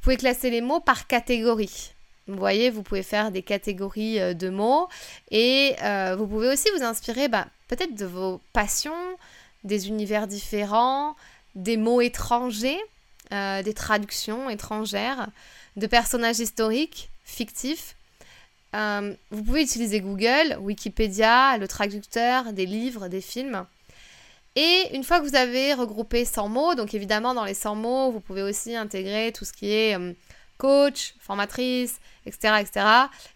Pouvez 0.04 0.18
classer 0.18 0.50
les 0.50 0.60
mots 0.60 0.82
par 0.82 1.08
catégorie. 1.08 1.94
Vous 2.28 2.36
voyez, 2.36 2.70
vous 2.70 2.84
pouvez 2.84 3.04
faire 3.04 3.32
des 3.32 3.42
catégories 3.42 4.20
euh, 4.20 4.34
de 4.34 4.50
mots 4.50 4.90
et 5.32 5.78
euh, 5.82 6.18
vous 6.18 6.28
pouvez 6.28 6.50
aussi 6.50 6.68
vous 6.76 6.84
inspirer 6.84 7.30
bah, 7.30 7.48
peut-être 7.70 7.96
de 7.96 8.06
vos 8.06 8.42
passions, 8.52 8.92
des 9.64 9.88
univers 9.88 10.28
différents, 10.28 11.16
des 11.56 11.78
mots 11.78 12.02
étrangers, 12.02 12.80
euh, 13.32 13.64
des 13.64 13.74
traductions 13.74 14.50
étrangères 14.50 15.28
de 15.78 15.88
personnages 15.88 16.40
historiques, 16.40 17.10
fictifs. 17.24 17.96
Vous 18.74 19.44
pouvez 19.46 19.62
utiliser 19.62 20.02
Google, 20.02 20.58
Wikipédia, 20.60 21.58
le 21.58 21.68
traducteur, 21.70 22.52
des 22.52 22.66
livres, 22.66 23.08
des 23.08 23.22
films. 23.22 23.66
Et 24.56 24.90
une 24.94 25.04
fois 25.04 25.20
que 25.20 25.26
vous 25.26 25.36
avez 25.36 25.74
regroupé 25.74 26.26
100 26.26 26.50
mots, 26.50 26.76
donc 26.76 26.94
évidemment 26.94 27.34
dans 27.34 27.46
les 27.46 27.54
100 27.54 27.76
mots, 27.76 28.12
vous 28.12 28.20
pouvez 28.20 28.44
aussi 28.44 28.76
intégrer 28.76 29.32
tout 29.32 29.46
ce 29.46 29.54
qui 29.54 29.72
est 29.72 29.98
euh, 29.98 30.14
coach, 30.58 31.16
formatrice, 31.20 32.00
etc., 32.26 32.56
etc., 32.60 32.86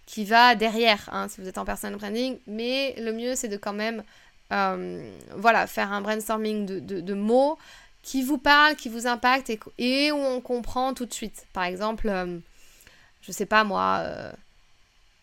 qui 0.06 0.26
va 0.26 0.56
derrière, 0.56 1.10
hein, 1.12 1.28
si 1.28 1.42
vous 1.42 1.48
êtes 1.48 1.58
en 1.58 1.66
personal 1.66 1.98
branding. 1.98 2.38
Mais 2.46 2.96
le 3.00 3.14
mieux, 3.14 3.36
c'est 3.36 3.48
de 3.48 3.58
quand 3.58 3.74
même, 3.74 4.04
euh, 4.54 5.12
voilà, 5.36 5.66
faire 5.66 5.92
un 5.92 6.02
brainstorming 6.02 6.66
de 6.66 7.14
mots 7.14 7.58
qui 8.08 8.24
vous 8.24 8.38
parle, 8.38 8.78
qui 8.78 8.88
vous 8.88 9.06
impacte 9.06 9.52
et, 9.78 10.12
où 10.14 10.16
on 10.16 10.40
comprend 10.40 10.94
tout 10.94 11.06
de 11.06 11.14
suite. 11.14 11.46
Par 11.52 11.66
exemple, 11.66 12.08
je 12.08 12.12
euh, 12.12 12.40
je 13.22 13.34
sais 13.34 13.46
pas 13.46 13.66
moi, 13.66 14.00
euh, 14.04 14.32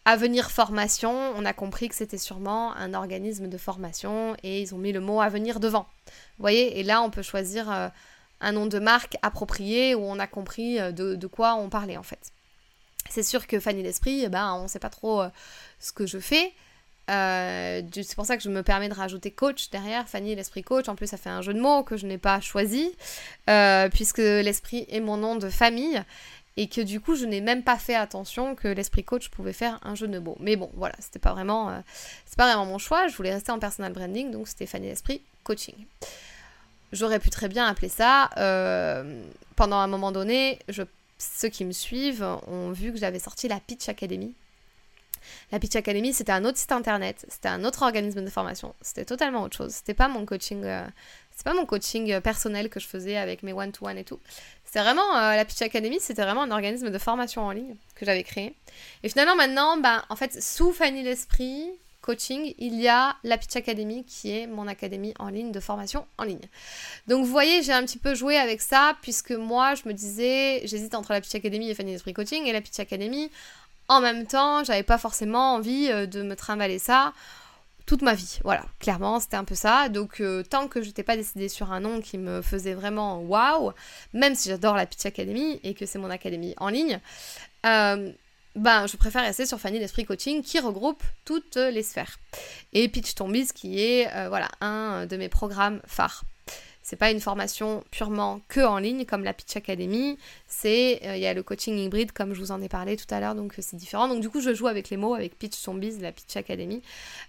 Avenir 0.07 0.51
Formation, 0.51 1.33
on 1.35 1.47
a 1.47 1.55
compris 1.55 1.89
que 1.89 1.95
c'était 1.95 2.19
sûrement 2.19 2.77
un 2.77 2.93
organisme 2.93 3.49
de 3.49 3.57
formation 3.57 4.37
et 4.43 4.61
ils 4.61 4.75
ont 4.75 4.79
mis 4.79 4.93
le 4.93 5.01
mot 5.01 5.23
Avenir 5.23 5.61
devant. 5.61 5.87
Voyez, 6.39 6.79
et 6.79 6.83
là 6.83 7.01
on 7.01 7.09
peut 7.09 7.23
choisir 7.23 7.71
euh, 7.71 7.89
un 8.43 8.53
nom 8.53 8.67
de 8.67 8.79
marque 8.79 9.17
approprié 9.23 9.95
où 9.95 10.03
on 10.03 10.19
a 10.19 10.27
compris 10.27 10.79
euh, 10.79 10.93
de, 10.93 11.27
quoi 11.27 11.55
on 11.55 11.71
parlait 11.71 11.97
en 11.97 12.03
fait. 12.03 12.33
C'est 13.09 13.23
sûr 13.23 13.47
que 13.47 13.59
Fanny 13.59 13.83
l'Esprit, 13.83 14.25
eh 14.25 14.29
ben, 14.29 14.53
on 14.55 14.65
ne 14.65 14.69
sait 14.69 14.79
pas 14.79 14.91
trop 14.91 15.23
euh, 15.23 15.31
ce 15.81 15.93
que 15.93 16.07
je 16.07 16.19
fais. 16.19 16.53
c'est 17.09 18.15
pour 18.15 18.27
ça 18.27 18.37
que 18.37 18.43
je 18.43 18.51
me 18.51 18.63
permets 18.63 18.91
de 18.91 18.95
rajouter 18.95 19.31
coach 19.31 19.71
derrière, 19.71 20.07
Fanny 20.07 20.35
l'Esprit 20.35 20.65
Coach. 20.65 20.91
En 20.91 20.97
plus, 20.97 21.07
ça 21.07 21.17
fait 21.17 21.31
un 21.31 21.41
jeu 21.41 21.55
de 21.55 21.61
mots 21.61 21.83
que 21.83 21.97
je 21.97 22.07
n'ai 22.07 22.19
pas 22.19 22.41
choisi, 22.41 22.95
puisque 23.91 24.19
l'Esprit 24.19 24.85
est 24.91 25.01
mon 25.01 25.17
nom 25.17 25.37
de 25.37 25.49
famille 25.49 26.03
et 26.57 26.69
que 26.69 26.81
du 26.81 27.01
coup 27.01 27.17
je 27.17 27.25
n'ai 27.27 27.41
même 27.41 27.63
pas 27.63 27.77
fait 27.77 27.95
attention 27.95 28.55
que 28.55 28.69
l'esprit 28.69 29.05
coach 29.05 29.29
pouvait 29.29 29.53
faire 29.53 29.79
un 29.83 29.95
jeu 29.95 30.09
de 30.09 30.19
mots. 30.19 30.37
Mais 30.41 30.57
bon, 30.57 30.71
voilà, 30.75 30.95
c'était 30.99 31.19
pas 31.19 31.33
vraiment, 31.33 31.71
euh, 31.71 31.81
c'est 32.27 32.37
pas 32.37 32.47
vraiment 32.47 32.67
mon 32.67 32.79
choix. 32.79 33.09
Je 33.09 33.17
voulais 33.17 33.33
rester 33.33 33.53
en 33.53 33.59
personal 33.59 33.93
branding, 33.93 34.31
donc 34.31 34.49
c'était 34.49 34.67
Fanny 34.67 34.87
l'esprit 34.87 35.23
coaching. 35.43 35.75
J'aurais 36.93 37.19
pu 37.19 37.31
très 37.31 37.49
bien 37.49 37.67
appeler 37.67 37.89
ça. 37.89 38.31
Euh, 38.37 39.23
pendant 39.57 39.77
un 39.79 39.89
moment 39.89 40.13
donné, 40.13 40.61
ceux 41.19 41.49
qui 41.49 41.65
me 41.65 41.73
suivent 41.73 42.27
ont 42.47 42.71
vu 42.71 42.93
que 42.93 42.99
j'avais 42.99 43.19
sorti 43.19 43.49
la 43.49 43.59
Pitch 43.59 43.89
Academy. 43.89 44.33
La 45.53 45.59
Pitch 45.59 45.75
Academy, 45.77 46.13
c'était 46.13 46.33
un 46.33 46.45
autre 46.45 46.59
site 46.59 46.73
internet, 46.73 47.25
c'était 47.29 47.49
un 47.49 47.65
autre 47.65 47.83
organisme 47.83 48.23
de 48.23 48.31
formation, 48.31 48.75
c'était 48.81 49.05
totalement 49.05 49.43
autre 49.43 49.57
chose. 49.57 49.73
C'était 49.73 49.95
pas 49.95 50.09
mon 50.09 50.27
coaching, 50.27 50.63
euh, 50.65 50.87
c'est 51.35 51.45
pas 51.45 51.55
mon 51.55 51.67
coaching 51.67 52.21
personnel 52.21 52.69
que 52.69 52.81
je 52.81 52.87
faisais 52.87 53.17
avec 53.17 53.43
mes 53.43 53.53
one-to-one 53.53 53.99
et 53.99 54.05
tout. 54.05 54.21
C'est 54.75 54.81
vraiment, 54.81 55.17
euh, 55.17 55.37
la 55.37 55.45
Pitch 55.45 55.63
Academy, 55.63 55.99
c'était 56.01 56.23
vraiment 56.23 56.43
un 56.43 56.51
organisme 56.51 56.91
de 56.91 56.99
formation 56.99 57.43
en 57.43 57.53
ligne 57.53 57.77
que 57.95 58.05
j'avais 58.05 58.25
créé. 58.25 58.55
Et 59.05 59.09
finalement, 59.09 59.37
maintenant, 59.37 59.77
ben, 59.77 60.03
en 60.09 60.17
fait, 60.17 60.43
sous 60.43 60.73
Fanny 60.73 61.05
l'Esprit 61.05 61.71
Coaching, 62.01 62.55
il 62.59 62.81
y 62.81 62.89
a 62.89 63.15
la 63.23 63.39
Pitch 63.39 63.55
Academy 63.55 64.05
qui 64.05 64.37
est 64.37 64.49
mon 64.49 64.67
académie 64.67 65.15
en 65.21 65.29
ligne 65.29 65.53
de 65.53 65.61
formation 65.61 66.07
en 66.19 66.25
ligne. 66.25 66.43
Donc 67.07 67.25
vous 67.25 67.31
voyez, 67.31 67.63
j'ai 67.63 67.73
un 67.73 67.85
petit 67.85 67.99
peu 67.99 68.17
joué 68.17 68.37
avec 68.37 68.61
ça 68.61 68.97
puisque 69.01 69.31
moi, 69.31 69.77
je 69.77 69.89
me 69.89 69.95
disais, 69.95 70.63
j'hésite 70.65 70.97
entre 70.97 71.13
la 71.13 71.21
Pitch 71.21 71.37
Academy 71.37 71.71
et 71.71 71.75
Fanny 71.75 71.93
l'Esprit 71.93 72.13
Coaching 72.13 72.45
et 72.45 72.53
la 72.53 72.61
Pitch 72.61 72.81
Academy. 72.81 73.31
En 73.87 74.01
même 74.01 74.27
temps, 74.27 74.65
j'avais 74.65 74.83
pas 74.83 74.99
forcément 74.99 75.55
envie 75.55 75.89
euh, 75.89 76.07
de 76.07 76.23
me 76.23 76.35
trimballer 76.35 76.81
ça 76.81 77.13
toute 77.87 78.03
ma 78.03 78.15
vie. 78.15 78.39
Voilà, 78.45 78.65
clairement, 78.79 79.21
c'était 79.21 79.37
un 79.37 79.45
peu 79.45 79.55
ça. 79.55 79.89
Donc, 79.89 80.21
euh, 80.21 80.43
tant 80.43 80.69
que 80.69 80.83
je 80.83 80.89
n'étais 80.89 81.03
pas 81.03 81.17
décidée 81.17 81.49
sur 81.49 81.73
un 81.73 81.81
nom 81.81 82.01
qui 82.01 82.19
me 82.19 82.43
faisait 82.43 82.75
vraiment 82.75 83.21
waouh, 83.21 83.73
même 84.13 84.35
si 84.35 84.49
j'adore 84.49 84.75
la 84.75 84.87
Pitch 84.87 85.05
Academy 85.07 85.61
et 85.63 85.75
que 85.75 85.87
c'est 85.87 85.99
mon 85.99 86.11
académie 86.11 86.55
en 86.59 86.69
ligne, 86.69 87.01
euh, 87.67 88.13
ben, 88.57 88.87
je 88.87 88.97
préfère 88.97 89.23
rester 89.23 89.47
sur 89.47 89.59
Fanny 89.59 89.79
l'Esprit 89.79 90.05
Coaching 90.05 90.43
qui 90.43 90.61
regroupe 90.61 91.03
toutes 91.25 91.57
les 91.57 91.83
sphères. 91.83 92.19
Et 92.73 92.89
Pitch 92.89 93.15
Tombies 93.15 93.49
qui 93.55 93.81
est 93.81 94.09
euh, 94.15 94.29
voilà, 94.29 94.49
un 94.61 95.07
de 95.07 95.17
mes 95.17 95.29
programmes 95.29 95.81
phares. 95.87 96.25
C'est 96.85 96.97
pas 96.97 97.11
une 97.11 97.19
formation 97.19 97.83
purement 97.91 98.43
que 98.49 98.61
en 98.61 98.77
ligne 98.77 99.07
comme 99.07 99.25
la 99.25 99.33
Pitch 99.33 99.57
Academy. 99.57 100.19
C'est 100.47 101.01
euh, 101.05 101.17
il 101.17 101.23
y 101.23 101.27
a 101.27 101.33
le 101.33 101.43
coaching 101.43 101.79
hybride 101.79 102.13
comme 102.13 102.35
je 102.35 102.41
vous 102.41 102.53
en 102.53 102.61
ai 102.61 102.69
parlé 102.69 102.99
tout 102.99 103.07
à 103.09 103.21
l'heure, 103.21 103.35
donc 103.35 103.59
euh, 103.59 103.63
c'est 103.63 103.77
différent. 103.77 104.07
Donc 104.07 104.21
du 104.21 104.29
coup, 104.29 104.43
je 104.43 104.53
joue 104.53 104.67
avec 104.67 104.91
les 104.91 104.99
mots 104.99 105.15
avec 105.15 105.39
Pitch 105.39 105.57
Zombies, 105.57 105.97
la 106.01 106.13
Pitch 106.13 106.37
Academy, 106.37 106.83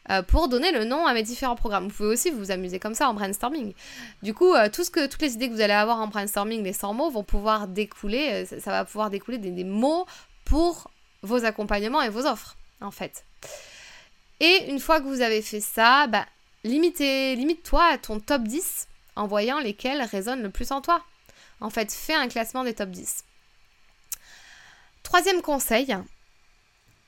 euh, 0.10 0.22
pour 0.24 0.50
donner 0.50 0.74
le 0.74 0.84
nom 0.84 1.08
à 1.08 1.14
mes 1.14 1.24
différents 1.24 1.56
programmes. 1.56 1.88
Vous 1.88 1.96
pouvez 1.96 2.10
aussi 2.10 2.32
vous 2.32 2.52
amuser 2.52 2.80
comme 2.80 2.96
ça 2.96 3.10
en 3.10 3.14
brainstorming. 3.14 3.74
Du 4.24 4.34
coup, 4.34 4.54
tout 4.74 4.84
ce 4.84 4.92
que 4.92 5.08
toutes 5.08 5.22
les 5.22 5.36
idées 5.36 5.48
que 5.48 5.54
vous 5.54 5.62
allez 5.62 5.72
avoir 5.72 6.02
en 6.02 6.08
brainstorming, 6.08 6.62
les 6.62 6.74
100 6.74 6.94
mots, 6.94 7.10
vont 7.10 7.24
pouvoir 7.24 7.70
découler. 7.70 8.46
Ça, 8.46 8.72
va 8.72 8.84
pouvoir 8.84 9.10
découler 9.10 9.38
des, 9.38 9.64
mots 9.64 10.06
pour 10.44 10.92
vos 11.22 11.46
accompagnements 11.46 12.02
et 12.02 12.10
vos 12.10 12.26
offres, 12.26 12.58
en 12.82 12.92
fait. 12.92 13.24
Et 14.42 14.66
une 14.68 14.82
fois 14.82 15.00
que 15.00 15.06
vous 15.06 15.22
avez 15.22 15.42
fait 15.42 15.62
ça, 15.62 16.08
bah, 16.08 16.26
limite-toi 16.66 17.84
à 17.94 17.98
ton 17.98 18.20
top 18.20 18.44
10 18.44 18.88
en 19.16 19.28
voyant 19.28 19.60
lesquels 19.60 20.02
résonnent 20.02 20.44
le 20.44 20.50
plus 20.50 20.72
en 20.72 20.82
toi. 20.82 21.04
En 21.62 21.70
fait, 21.70 21.92
fais 21.92 22.14
un 22.14 22.28
classement 22.28 22.64
des 22.64 22.74
top 22.74 22.90
10. 22.90 23.24
Troisième 25.04 25.42
conseil, 25.42 25.96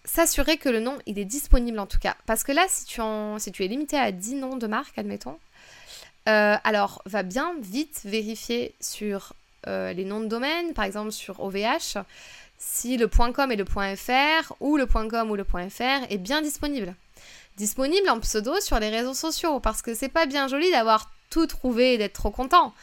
s'assurer 0.06 0.58
que 0.58 0.70
le 0.70 0.80
nom 0.80 0.98
il 1.06 1.20
est 1.20 1.26
disponible 1.26 1.80
en 1.80 1.86
tout 1.86 2.00
cas. 2.00 2.16
Parce 2.26 2.44
que 2.44 2.52
là, 2.52 2.66
si 2.70 2.86
tu, 2.86 3.02
es 3.02 3.68
limité 3.68 3.98
à 3.98 4.12
10 4.12 4.36
noms 4.36 4.56
de 4.56 4.68
marque, 4.68 4.98
admettons, 4.98 5.38
euh, 6.30 6.56
alors 6.64 7.02
va 7.06 7.24
bien 7.24 7.56
vite 7.60 8.02
vérifier 8.06 8.74
sur 8.80 9.34
euh, 9.68 9.94
les 9.94 10.06
noms 10.06 10.22
de 10.22 10.28
domaine, 10.28 10.74
par 10.74 10.86
exemple 10.86 11.12
sur 11.12 11.40
OVH, 11.42 11.98
si 12.58 12.98
le 12.98 13.08
.com 13.08 13.52
et 13.52 13.56
le 13.56 13.66
.fr 13.66 14.54
ou 14.60 14.78
le 14.78 14.86
.com 14.86 15.30
ou 15.30 15.36
le 15.36 15.44
.fr 15.44 16.06
est 16.10 16.18
bien 16.18 16.42
disponible. 16.42 16.96
Disponible 17.58 18.10
en 18.10 18.20
pseudo 18.20 18.60
sur 18.62 18.80
les 18.80 18.90
réseaux 18.90 19.14
sociaux 19.14 19.60
parce 19.60 19.82
que 19.82 19.94
c'est 19.94 20.10
pas 20.10 20.26
bien 20.26 20.48
joli 20.48 20.70
d'avoir 20.72 21.12
tout 21.30 21.48
trouver 21.48 21.94
et 21.94 21.98
d'être 21.98 22.14
trop 22.14 22.32
content. 22.32 22.74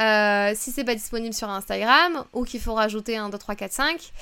Euh, 0.00 0.52
si 0.56 0.72
c'est 0.72 0.84
pas 0.84 0.94
disponible 0.94 1.34
sur 1.34 1.48
Instagram 1.48 2.24
ou 2.32 2.44
qu'il 2.44 2.60
faut 2.60 2.74
rajouter 2.74 3.16
un 3.16 3.28
2, 3.28 3.38
3, 3.38 3.54
4, 3.54 3.72
5, 3.72 4.12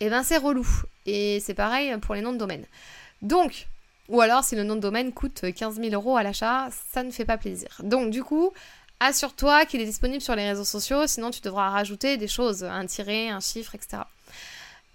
et 0.00 0.10
ben 0.10 0.22
c'est 0.22 0.36
relou. 0.36 0.66
Et 1.06 1.40
c'est 1.40 1.54
pareil 1.54 1.96
pour 1.98 2.14
les 2.14 2.20
noms 2.20 2.32
de 2.32 2.38
domaine. 2.38 2.66
Donc, 3.22 3.66
ou 4.08 4.20
alors 4.20 4.44
si 4.44 4.54
le 4.54 4.64
nom 4.64 4.76
de 4.76 4.80
domaine 4.80 5.12
coûte 5.12 5.44
15 5.52 5.76
000 5.76 5.94
euros 5.94 6.16
à 6.16 6.22
l'achat, 6.22 6.68
ça 6.92 7.02
ne 7.02 7.10
fait 7.10 7.24
pas 7.24 7.38
plaisir. 7.38 7.68
Donc 7.82 8.10
du 8.10 8.22
coup, 8.22 8.52
assure-toi 9.00 9.64
qu'il 9.64 9.80
est 9.80 9.86
disponible 9.86 10.20
sur 10.20 10.36
les 10.36 10.46
réseaux 10.46 10.64
sociaux, 10.64 11.06
sinon 11.06 11.30
tu 11.30 11.40
devras 11.40 11.70
rajouter 11.70 12.16
des 12.16 12.28
choses, 12.28 12.64
un 12.64 12.86
tiré, 12.86 13.30
un 13.30 13.40
chiffre, 13.40 13.74
etc. 13.74 14.02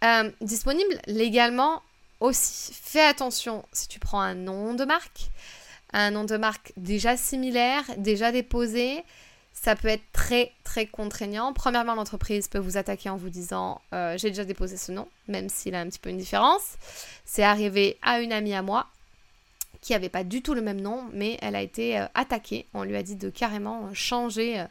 Euh, 0.03 0.31
disponible 0.41 0.99
légalement 1.07 1.81
aussi. 2.19 2.73
Fais 2.73 3.03
attention 3.03 3.65
si 3.73 3.87
tu 3.87 3.99
prends 3.99 4.21
un 4.21 4.35
nom 4.35 4.73
de 4.73 4.85
marque, 4.85 5.29
un 5.93 6.11
nom 6.11 6.23
de 6.23 6.37
marque 6.37 6.73
déjà 6.77 7.17
similaire, 7.17 7.83
déjà 7.97 8.31
déposé, 8.31 9.03
ça 9.53 9.75
peut 9.75 9.87
être 9.87 10.03
très 10.13 10.53
très 10.63 10.85
contraignant. 10.85 11.51
Premièrement, 11.53 11.95
l'entreprise 11.95 12.47
peut 12.47 12.59
vous 12.59 12.77
attaquer 12.77 13.09
en 13.09 13.17
vous 13.17 13.29
disant 13.29 13.81
euh, 13.93 14.17
j'ai 14.17 14.29
déjà 14.29 14.45
déposé 14.45 14.77
ce 14.77 14.91
nom, 14.91 15.07
même 15.27 15.49
s'il 15.49 15.75
a 15.75 15.79
un 15.81 15.87
petit 15.87 15.99
peu 15.99 16.09
une 16.09 16.17
différence. 16.17 16.77
C'est 17.25 17.43
arrivé 17.43 17.97
à 18.01 18.21
une 18.21 18.31
amie 18.31 18.53
à 18.53 18.61
moi 18.61 18.87
qui 19.81 19.93
n'avait 19.93 20.09
pas 20.09 20.23
du 20.23 20.41
tout 20.41 20.53
le 20.53 20.61
même 20.61 20.81
nom, 20.81 21.05
mais 21.13 21.37
elle 21.41 21.55
a 21.55 21.61
été 21.61 21.99
euh, 21.99 22.05
attaquée. 22.13 22.67
On 22.73 22.83
lui 22.83 22.95
a 22.95 23.03
dit 23.03 23.15
de 23.15 23.29
carrément 23.29 23.93
changer. 23.93 24.59
Euh, 24.59 24.65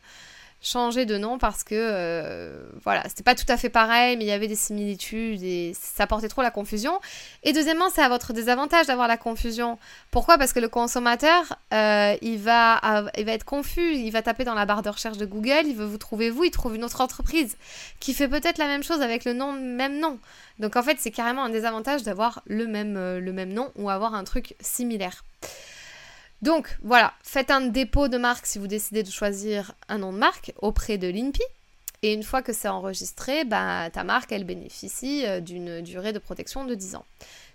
changer 0.60 1.06
de 1.06 1.16
nom 1.16 1.38
parce 1.38 1.62
que 1.62 1.74
euh, 1.74 2.68
voilà, 2.82 3.02
c'était 3.08 3.22
pas 3.22 3.34
tout 3.34 3.44
à 3.48 3.56
fait 3.56 3.68
pareil, 3.68 4.16
mais 4.16 4.24
il 4.24 4.28
y 4.28 4.32
avait 4.32 4.48
des 4.48 4.56
similitudes 4.56 5.42
et 5.42 5.72
ça 5.80 6.06
portait 6.06 6.28
trop 6.28 6.42
la 6.42 6.50
confusion. 6.50 7.00
Et 7.44 7.52
deuxièmement, 7.52 7.90
c'est 7.90 8.02
à 8.02 8.08
votre 8.08 8.32
désavantage 8.32 8.86
d'avoir 8.86 9.06
la 9.06 9.16
confusion. 9.16 9.78
Pourquoi? 10.10 10.36
Parce 10.36 10.52
que 10.52 10.60
le 10.60 10.68
consommateur, 10.68 11.56
euh, 11.72 12.16
il, 12.22 12.38
va, 12.38 12.80
il 13.16 13.24
va 13.24 13.32
être 13.32 13.44
confus, 13.44 13.94
il 13.94 14.10
va 14.10 14.22
taper 14.22 14.44
dans 14.44 14.54
la 14.54 14.66
barre 14.66 14.82
de 14.82 14.90
recherche 14.90 15.18
de 15.18 15.26
Google, 15.26 15.66
il 15.66 15.76
veut 15.76 15.86
vous 15.86 15.98
trouver 15.98 16.30
vous, 16.30 16.44
il 16.44 16.50
trouve 16.50 16.74
une 16.74 16.84
autre 16.84 17.00
entreprise 17.00 17.56
qui 18.00 18.12
fait 18.12 18.28
peut-être 18.28 18.58
la 18.58 18.66
même 18.66 18.82
chose 18.82 19.00
avec 19.00 19.24
le 19.24 19.34
même 19.34 20.00
nom. 20.00 20.18
Donc 20.58 20.76
en 20.76 20.82
fait, 20.82 20.96
c'est 20.98 21.12
carrément 21.12 21.44
un 21.44 21.50
désavantage 21.50 22.02
d'avoir 22.02 22.42
le 22.46 22.66
même, 22.66 22.96
euh, 22.96 23.20
le 23.20 23.32
même 23.32 23.52
nom 23.52 23.70
ou 23.76 23.90
avoir 23.90 24.14
un 24.14 24.24
truc 24.24 24.54
similaire. 24.60 25.24
Donc 26.42 26.78
voilà, 26.82 27.14
faites 27.22 27.50
un 27.50 27.62
dépôt 27.62 28.08
de 28.08 28.16
marque 28.16 28.46
si 28.46 28.58
vous 28.58 28.68
décidez 28.68 29.02
de 29.02 29.10
choisir 29.10 29.72
un 29.88 29.98
nom 29.98 30.12
de 30.12 30.18
marque 30.18 30.52
auprès 30.60 30.98
de 30.98 31.08
l'INPI. 31.08 31.42
Et 32.02 32.12
une 32.12 32.22
fois 32.22 32.42
que 32.42 32.52
c'est 32.52 32.68
enregistré, 32.68 33.44
bah, 33.44 33.90
ta 33.90 34.04
marque, 34.04 34.30
elle 34.30 34.44
bénéficie 34.44 35.26
euh, 35.26 35.40
d'une 35.40 35.80
durée 35.80 36.12
de 36.12 36.20
protection 36.20 36.64
de 36.64 36.76
10 36.76 36.94
ans. 36.94 37.04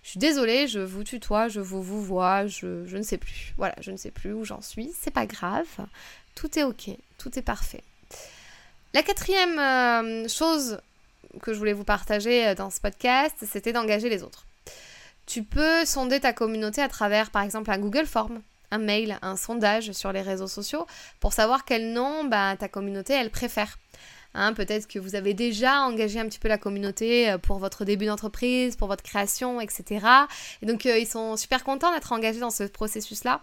Je 0.04 0.10
suis 0.10 0.20
désolée, 0.20 0.68
je 0.68 0.80
vous 0.80 1.06
tutoie, 1.06 1.48
je 1.48 1.62
vous 1.62 1.82
vous 1.82 2.04
vois, 2.04 2.46
je, 2.48 2.68
ne 2.98 3.04
sais 3.04 3.18
plus. 3.18 3.54
Voilà, 3.56 3.74
je 3.80 3.92
ne 3.92 3.96
sais 3.96 4.12
plus 4.12 4.34
où 4.34 4.44
j'en 4.44 4.62
suis. 4.62 4.92
C'est 5.00 5.14
pas 5.14 5.26
grave. 5.26 5.68
Tout 6.36 6.60
est 6.60 6.64
ok, 6.64 6.90
tout 7.18 7.40
est 7.40 7.42
parfait. 7.42 7.84
La 8.94 9.02
quatrième 9.02 9.58
euh, 9.58 10.28
chose 10.28 10.80
que 11.42 11.54
je 11.54 11.58
voulais 11.58 11.74
vous 11.74 11.86
partager 11.86 12.48
euh, 12.48 12.56
dans 12.56 12.70
ce 12.70 12.82
podcast, 12.82 13.36
c'était 13.50 13.72
d'engager 13.72 14.10
les 14.10 14.24
autres. 14.24 14.46
Tu 15.26 15.44
peux 15.44 15.86
sonder 15.86 16.20
ta 16.20 16.34
communauté 16.34 16.82
à 16.82 16.90
travers, 16.90 17.32
par 17.32 17.44
exemple, 17.44 17.72
un 17.72 17.80
Google 17.80 18.06
Form 18.06 18.42
un 18.74 18.80
mail, 18.80 19.18
un 19.22 19.36
sondage 19.36 19.92
sur 19.92 20.12
les 20.12 20.22
réseaux 20.22 20.48
sociaux 20.48 20.88
pour 21.20 21.32
savoir 21.32 21.64
quel 21.64 21.94
nom 21.94 22.24
bah, 22.24 22.56
ta 22.58 22.68
communauté 22.68 23.14
elle 23.14 23.30
préfère. 23.30 23.78
Hein, 24.36 24.54
peut-être 24.54 24.88
que 24.88 24.98
vous 24.98 25.14
avez 25.14 25.36
déjà 25.36 25.82
engagé 25.82 26.20
un 26.20 26.26
petit 26.26 26.40
peu 26.40 26.48
la 26.48 26.58
communauté 26.58 27.30
euh, 27.30 27.38
pour 27.38 27.60
votre 27.60 27.86
début 27.86 28.08
d'entreprise, 28.08 28.76
pour 28.76 28.88
votre 28.88 29.04
création, 29.04 29.62
etc. 29.62 30.06
Et 30.62 30.66
donc 30.66 30.86
euh, 30.86 30.98
ils 30.98 31.08
sont 31.08 31.38
super 31.38 31.64
contents 31.64 31.94
d'être 31.94 32.12
engagés 32.12 32.40
dans 32.40 32.50
ce 32.50 32.64
processus-là. 32.64 33.42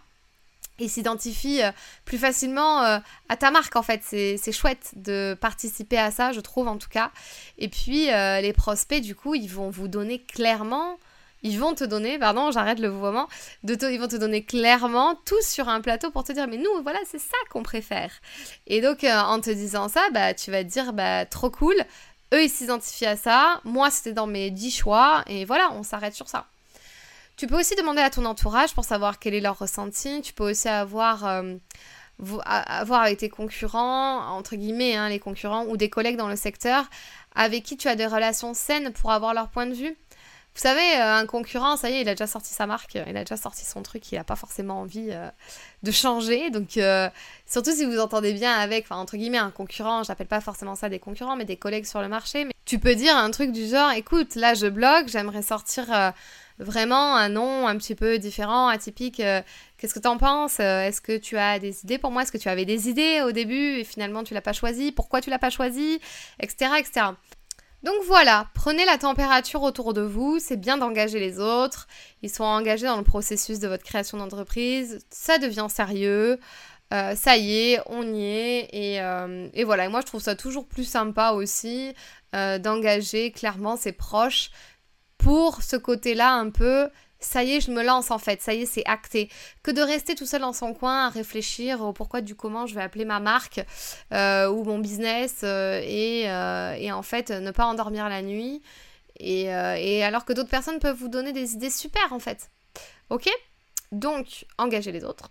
Ils 0.80 0.90
s'identifient 0.90 1.62
euh, 1.62 1.70
plus 2.04 2.18
facilement 2.18 2.80
à 2.80 3.36
ta 3.38 3.52
marque 3.52 3.76
en 3.76 3.82
fait. 3.82 4.00
C'est 4.02 4.52
chouette 4.52 4.92
de 4.96 5.36
participer 5.40 5.98
à 5.98 6.10
ça, 6.10 6.32
je 6.32 6.40
trouve 6.40 6.66
en 6.66 6.76
tout 6.76 6.88
cas. 6.88 7.12
Et 7.58 7.68
puis 7.68 8.06
les 8.06 8.52
prospects, 8.56 9.02
du 9.02 9.14
coup, 9.14 9.34
ils 9.34 9.50
vont 9.50 9.70
vous 9.70 9.88
donner 9.88 10.20
clairement 10.20 10.98
ils 11.42 11.58
vont 11.58 11.74
te 11.74 11.84
donner, 11.84 12.18
pardon, 12.18 12.50
j'arrête 12.50 12.78
le 12.78 12.88
vouvoiement, 12.88 13.28
ils 13.64 13.98
vont 13.98 14.08
te 14.08 14.16
donner 14.16 14.44
clairement 14.44 15.14
tout 15.24 15.40
sur 15.42 15.68
un 15.68 15.80
plateau 15.80 16.10
pour 16.10 16.24
te 16.24 16.32
dire, 16.32 16.46
mais 16.46 16.58
nous, 16.58 16.82
voilà, 16.82 16.98
c'est 17.10 17.18
ça 17.18 17.36
qu'on 17.50 17.62
préfère. 17.62 18.10
Et 18.66 18.80
donc, 18.80 19.04
euh, 19.04 19.18
en 19.18 19.40
te 19.40 19.50
disant 19.50 19.88
ça, 19.88 20.02
bah, 20.12 20.34
tu 20.34 20.50
vas 20.50 20.64
te 20.64 20.68
dire, 20.68 20.92
bah, 20.92 21.24
trop 21.26 21.50
cool, 21.50 21.76
eux, 22.34 22.44
ils 22.44 22.50
s'identifient 22.50 23.06
à 23.06 23.16
ça, 23.16 23.60
moi, 23.64 23.90
c'était 23.90 24.12
dans 24.12 24.26
mes 24.26 24.50
10 24.50 24.70
choix, 24.70 25.22
et 25.26 25.44
voilà, 25.44 25.70
on 25.72 25.82
s'arrête 25.82 26.14
sur 26.14 26.28
ça. 26.28 26.46
Tu 27.36 27.46
peux 27.46 27.58
aussi 27.58 27.74
demander 27.74 28.02
à 28.02 28.10
ton 28.10 28.26
entourage 28.26 28.74
pour 28.74 28.84
savoir 28.84 29.18
quel 29.18 29.32
est 29.32 29.40
leur 29.40 29.58
ressenti. 29.58 30.20
Tu 30.20 30.34
peux 30.34 30.50
aussi 30.50 30.68
avoir, 30.68 31.24
euh, 31.24 31.54
avoir 32.44 33.00
avec 33.00 33.16
tes 33.16 33.30
concurrents, 33.30 34.18
entre 34.36 34.56
guillemets, 34.56 34.94
hein, 34.94 35.08
les 35.08 35.18
concurrents 35.18 35.64
ou 35.64 35.78
des 35.78 35.88
collègues 35.88 36.18
dans 36.18 36.28
le 36.28 36.36
secteur 36.36 36.84
avec 37.34 37.62
qui 37.62 37.76
tu 37.76 37.88
as 37.88 37.96
des 37.96 38.06
relations 38.06 38.54
saines 38.54 38.92
pour 38.92 39.12
avoir 39.12 39.34
leur 39.34 39.48
point 39.48 39.66
de 39.66 39.74
vue. 39.74 39.96
Vous 40.54 40.60
savez, 40.60 40.96
euh, 40.96 41.16
un 41.16 41.26
concurrent, 41.26 41.76
ça 41.76 41.90
y 41.90 41.94
est, 41.94 42.00
il 42.02 42.08
a 42.08 42.14
déjà 42.14 42.26
sorti 42.26 42.52
sa 42.52 42.66
marque, 42.66 42.94
il 42.94 43.16
a 43.16 43.24
déjà 43.24 43.36
sorti 43.36 43.64
son 43.64 43.82
truc, 43.82 44.10
il 44.12 44.16
n'a 44.16 44.24
pas 44.24 44.36
forcément 44.36 44.80
envie 44.80 45.08
euh, 45.10 45.28
de 45.82 45.90
changer. 45.90 46.50
Donc, 46.50 46.78
surtout 47.46 47.72
si 47.72 47.84
vous 47.84 47.98
entendez 47.98 48.32
bien 48.32 48.52
avec, 48.52 48.84
enfin, 48.84 48.96
entre 48.96 49.16
guillemets, 49.16 49.38
un 49.38 49.50
concurrent, 49.50 50.02
j'appelle 50.02 50.26
pas 50.26 50.40
forcément 50.40 50.74
ça 50.74 50.88
des 50.88 50.98
concurrents, 50.98 51.36
mais 51.36 51.44
des 51.44 51.56
collègues 51.56 51.86
sur 51.86 52.00
le 52.00 52.08
marché. 52.08 52.44
Mais 52.44 52.52
tu 52.64 52.78
peux 52.78 52.94
dire 52.94 53.16
un 53.16 53.30
truc 53.30 53.52
du 53.52 53.66
genre, 53.66 53.92
écoute, 53.92 54.34
là 54.34 54.54
je 54.54 54.66
blogue, 54.66 55.08
j'aimerais 55.08 55.42
sortir 55.42 56.12
vraiment 56.60 57.16
un 57.16 57.28
nom 57.28 57.66
un 57.66 57.76
petit 57.76 57.94
peu 57.94 58.18
différent, 58.18 58.68
atypique. 58.68 59.20
Euh, 59.20 59.42
qu'est-ce 59.78 59.94
que 59.94 59.98
tu 59.98 60.08
en 60.08 60.18
penses 60.18 60.60
euh, 60.60 60.82
Est-ce 60.82 61.00
que 61.00 61.16
tu 61.16 61.36
as 61.36 61.58
des 61.58 61.82
idées? 61.82 61.98
Pour 61.98 62.10
moi 62.10 62.22
Est-ce 62.22 62.32
que 62.32 62.38
tu 62.38 62.48
avais 62.48 62.64
des 62.64 62.88
idées 62.88 63.22
au 63.24 63.32
début 63.32 63.78
et 63.78 63.84
finalement 63.84 64.22
tu 64.22 64.34
l'as 64.34 64.40
pas 64.40 64.52
choisi? 64.52 64.92
Pourquoi 64.92 65.20
tu 65.20 65.30
l'as 65.30 65.38
pas 65.38 65.50
choisi? 65.50 66.00
Etc. 66.40 66.70
etc. 66.78 67.06
Donc 67.82 67.94
voilà, 68.06 68.48
prenez 68.54 68.84
la 68.84 68.98
température 68.98 69.62
autour 69.62 69.94
de 69.94 70.02
vous, 70.02 70.38
c'est 70.38 70.58
bien 70.58 70.76
d'engager 70.76 71.18
les 71.18 71.38
autres, 71.38 71.88
ils 72.22 72.28
sont 72.30 72.44
engagés 72.44 72.86
dans 72.86 72.98
le 72.98 73.04
processus 73.04 73.58
de 73.58 73.68
votre 73.68 73.84
création 73.84 74.18
d'entreprise, 74.18 74.98
ça 75.10 75.38
devient 75.38 75.68
sérieux, 75.70 76.38
euh, 76.92 77.14
ça 77.14 77.36
y 77.38 77.72
est, 77.72 77.80
on 77.86 78.02
y 78.02 78.22
est, 78.22 78.68
et, 78.72 78.96
et, 79.58 79.64
voilà, 79.64 79.86
et 79.86 79.88
moi 79.88 80.02
je 80.02 80.06
trouve 80.06 80.20
ça 80.20 80.34
toujours 80.34 80.66
plus 80.66 80.84
sympa 80.84 81.30
aussi 81.30 81.94
d'engager 82.32 83.32
clairement 83.32 83.76
ses 83.76 83.92
proches 83.92 84.50
pour 85.16 85.62
ce 85.62 85.76
côté-là 85.76 86.32
un 86.32 86.50
peu 86.50 86.88
ça 87.20 87.44
y 87.44 87.52
est, 87.52 87.60
je 87.60 87.70
me 87.70 87.82
lance 87.82 88.10
en 88.10 88.18
fait, 88.18 88.42
ça 88.42 88.54
y 88.54 88.62
est, 88.62 88.66
c'est 88.66 88.84
acté. 88.86 89.28
Que 89.62 89.70
de 89.70 89.82
rester 89.82 90.14
tout 90.14 90.26
seul 90.26 90.40
dans 90.40 90.52
son 90.52 90.72
coin 90.72 91.06
à 91.06 91.08
réfléchir 91.10 91.82
au 91.82 91.92
pourquoi 91.92 92.20
du 92.22 92.34
comment 92.34 92.66
je 92.66 92.74
vais 92.74 92.82
appeler 92.82 93.04
ma 93.04 93.20
marque 93.20 93.60
euh, 94.12 94.48
ou 94.48 94.64
mon 94.64 94.78
business 94.78 95.40
euh, 95.44 95.80
euh, 95.82 96.72
et, 96.72 96.92
en 96.92 97.02
fait 97.02 97.30
ne 97.30 97.50
pas 97.50 97.66
endormir 97.66 98.08
la 98.08 98.22
nuit. 98.22 98.62
Et, 99.22 99.44
et 99.44 100.02
alors 100.02 100.24
que 100.24 100.32
d'autres 100.32 100.48
personnes 100.48 100.78
peuvent 100.78 100.96
vous 100.96 101.08
donner 101.08 101.32
des 101.32 101.52
idées 101.52 101.70
super 101.70 102.12
en 102.12 102.18
fait. 102.18 102.50
Ok? 103.10 103.28
Donc, 103.92 104.46
engagez 104.56 104.92
les 104.92 105.04
autres. 105.04 105.30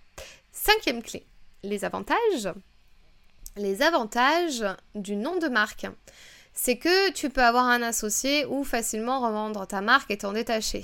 Cinquième 0.51 1.01
clé, 1.01 1.25
les 1.63 1.86
avantages. 1.86 2.50
Les 3.55 3.81
avantages 3.81 4.63
du 4.93 5.15
nom 5.15 5.38
de 5.38 5.48
marque 5.48 5.88
c'est 6.53 6.75
que 6.75 7.12
tu 7.12 7.29
peux 7.29 7.41
avoir 7.41 7.65
un 7.65 7.81
associé 7.81 8.46
ou 8.46 8.65
facilement 8.65 9.22
revendre 9.22 9.65
ta 9.65 9.79
marque 9.79 10.12
et 10.12 10.17
t'en 10.17 10.34
détacher. 10.34 10.84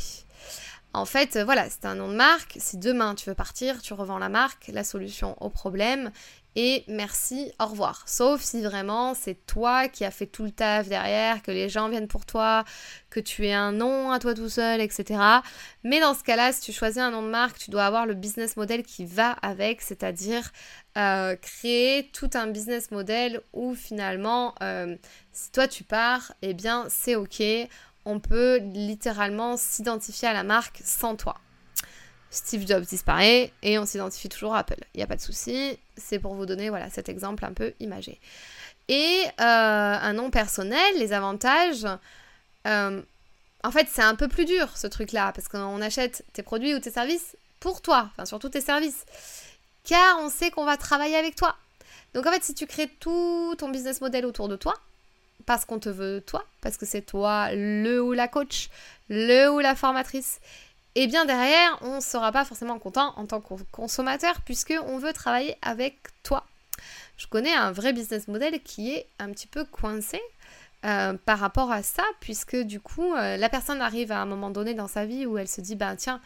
En 0.96 1.06
fait, 1.06 1.38
voilà, 1.38 1.70
c'est 1.70 1.86
un 1.86 1.96
nom 1.96 2.08
de 2.08 2.16
marque. 2.16 2.58
Si 2.60 2.78
demain 2.78 3.16
tu 3.16 3.30
veux 3.30 3.36
partir, 3.36 3.82
tu 3.82 3.94
revends 3.94 4.18
la 4.18 4.30
marque, 4.30 4.70
la 4.70 4.84
solution 4.84 5.36
au 5.42 5.50
problème 5.50 6.12
et 6.58 6.86
merci, 6.88 7.52
au 7.60 7.66
revoir. 7.66 8.04
Sauf 8.08 8.42
si 8.42 8.62
vraiment 8.62 9.14
c'est 9.14 9.46
toi 9.46 9.90
qui 9.90 10.06
as 10.06 10.12
fait 10.12 10.25
tout 10.25 10.44
le 10.44 10.52
taf 10.52 10.88
derrière, 10.88 11.42
que 11.42 11.52
les 11.52 11.68
gens 11.68 11.90
viennent 11.90 12.08
pour 12.08 12.25
toi, 12.25 12.64
que 13.10 13.20
tu 13.20 13.46
aies 13.46 13.54
un 13.54 13.74
nom 13.74 14.12
à 14.12 14.20
toi 14.20 14.34
tout 14.34 14.48
seul, 14.48 14.80
etc. 14.80 15.20
Mais 15.84 16.00
dans 16.00 16.14
ce 16.14 16.24
cas-là, 16.24 16.54
si 16.54 16.62
tu 16.62 16.72
choisis 16.72 17.00
un 17.00 17.12
nom 17.12 17.24
de 17.24 17.28
marque, 17.28 17.58
tu 17.58 17.72
dois 17.72 17.86
avoir 17.86 18.06
le 18.06 18.14
business 18.14 18.56
model 18.56 18.84
qui 18.84 19.06
va 19.06 19.32
avec, 19.32 19.82
c'est-à-dire 19.82 20.50
euh, 20.98 21.36
créer 21.36 22.10
tout 22.14 22.30
un 22.36 22.48
business 22.48 22.90
model 22.90 23.42
où 23.52 23.75
finalement, 23.75 24.56
euh, 24.64 24.96
si 25.34 25.52
toi 25.52 25.68
tu 25.68 25.84
pars, 25.84 26.32
eh 26.42 26.54
bien 26.54 26.86
c'est 26.88 27.16
ok. 27.16 27.44
On 28.06 28.20
peut 28.20 28.58
littéralement 28.58 29.58
s'identifier 29.58 30.28
à 30.28 30.34
la 30.34 30.44
marque 30.44 30.82
sans 30.84 31.16
toi. 31.16 31.36
Steve 32.30 32.68
Jobs 32.68 32.84
disparaît 32.84 33.52
et 33.64 33.80
on 33.80 33.86
s'identifie 33.86 34.30
toujours 34.30 34.56
à 34.56 34.60
Apple. 34.60 34.84
Il 34.94 34.98
n'y 34.98 35.04
a 35.04 35.08
pas 35.08 35.16
de 35.16 35.22
souci, 35.22 35.80
c'est 35.96 36.20
pour 36.20 36.36
vous 36.36 36.46
donner 36.46 36.70
voilà, 36.70 36.90
cet 36.90 37.10
exemple 37.10 37.46
un 37.46 37.54
peu 37.54 37.74
imagé. 37.80 38.20
Et 38.88 39.24
euh, 39.40 39.44
un 39.44 40.14
nom 40.14 40.30
personnel, 40.30 40.98
les 40.98 41.14
avantages, 41.14 41.88
euh, 42.68 43.02
en 43.64 43.72
fait 43.72 43.88
c'est 43.90 44.04
un 44.04 44.16
peu 44.16 44.28
plus 44.28 44.46
dur 44.46 44.78
ce 44.78 44.88
truc-là, 44.88 45.32
parce 45.34 45.48
qu'on 45.48 45.82
achète 45.82 46.24
tes 46.34 46.44
produits 46.44 46.76
ou 46.76 46.80
tes 46.80 46.91
services 46.91 47.36
pour 47.60 47.82
toi, 47.82 48.10
enfin 48.12 48.26
surtout 48.26 48.50
tes 48.50 48.62
services, 48.62 49.06
car 49.84 50.20
on 50.20 50.30
sait 50.30 50.52
qu'on 50.52 50.65
va 50.65 50.78
travailler 50.78 51.15
avec 51.15 51.36
toi. 51.36 51.56
Donc 52.13 52.28
en 52.28 52.32
fait 52.32 52.44
si 52.44 52.54
tu 52.54 52.68
crées 52.68 52.89
tout 53.00 53.56
ton 53.58 53.70
business 53.70 54.02
model 54.02 54.26
autour 54.26 54.50
de 54.50 54.56
toi, 54.56 54.76
parce 55.45 55.65
qu'on 55.65 55.79
te 55.79 55.89
veut 55.89 56.21
toi, 56.25 56.45
parce 56.62 56.77
que 56.77 56.86
c'est 56.86 57.01
toi 57.01 57.49
le 57.53 58.01
ou 58.01 58.13
la 58.13 58.27
coach, 58.27 58.69
le 59.10 59.49
ou 59.49 59.60
la 59.60 59.75
formatrice, 59.75 60.39
et 60.97 61.03
eh 61.03 61.08
bien 61.08 61.25
derrière, 61.25 61.77
on 61.81 61.97
ne 61.97 62.01
sera 62.01 62.31
pas 62.31 62.45
forcément 62.45 62.79
content 62.79 63.13
en 63.17 63.25
tant 63.25 63.41
que 63.41 63.53
consommateur 63.71 64.39
puisque 64.45 64.73
on 64.88 64.97
veut 64.97 65.12
travailler 65.12 65.58
avec 65.62 65.97
toi. 66.23 66.45
Je 67.17 67.27
connais 67.27 67.53
un 67.53 67.73
vrai 67.73 67.91
business 67.91 68.29
model 68.29 68.62
qui 68.62 68.93
est 68.93 69.08
un 69.19 69.29
petit 69.31 69.47
peu 69.47 69.65
coincé 69.65 70.21
euh, 70.86 71.13
par 71.25 71.39
rapport 71.39 71.71
à 71.71 71.81
ça, 71.81 72.03
puisque 72.19 72.55
du 72.55 72.79
coup, 72.79 73.13
euh, 73.13 73.38
la 73.38 73.49
personne 73.49 73.81
arrive 73.81 74.12
à 74.12 74.21
un 74.21 74.25
moment 74.25 74.51
donné 74.51 74.73
dans 74.73 74.88
sa 74.88 75.05
vie 75.05 75.25
où 75.25 75.38
elle 75.38 75.47
se 75.47 75.60
dit, 75.60 75.75
ben 75.75 75.95
tiens, 75.95 76.21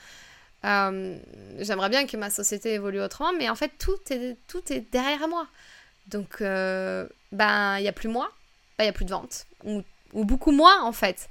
euh, 0.66 1.18
j'aimerais 1.60 1.90
bien 1.90 2.06
que 2.06 2.18
ma 2.18 2.30
société 2.30 2.74
évolue 2.74 3.02
autrement, 3.02 3.32
mais 3.38 3.50
en 3.50 3.56
fait, 3.56 3.72
tout 3.80 3.98
est, 4.10 4.38
tout 4.48 4.74
est 4.74 4.82
derrière 4.92 5.28
moi. 5.28 5.48
Donc, 6.08 6.42
ben, 6.42 7.78
il 7.78 7.82
n'y 7.82 7.88
a 7.88 7.94
plus 7.94 8.10
moi, 8.10 8.32
il 8.84 8.86
n'y 8.88 8.90
a 8.90 8.94
plus 8.94 9.06
de 9.06 9.12
vente, 9.12 9.46
ou, 9.64 9.84
ou 10.14 10.26
beaucoup 10.26 10.52
moins 10.52 10.84
en 10.84 10.92
fait. 10.92 11.30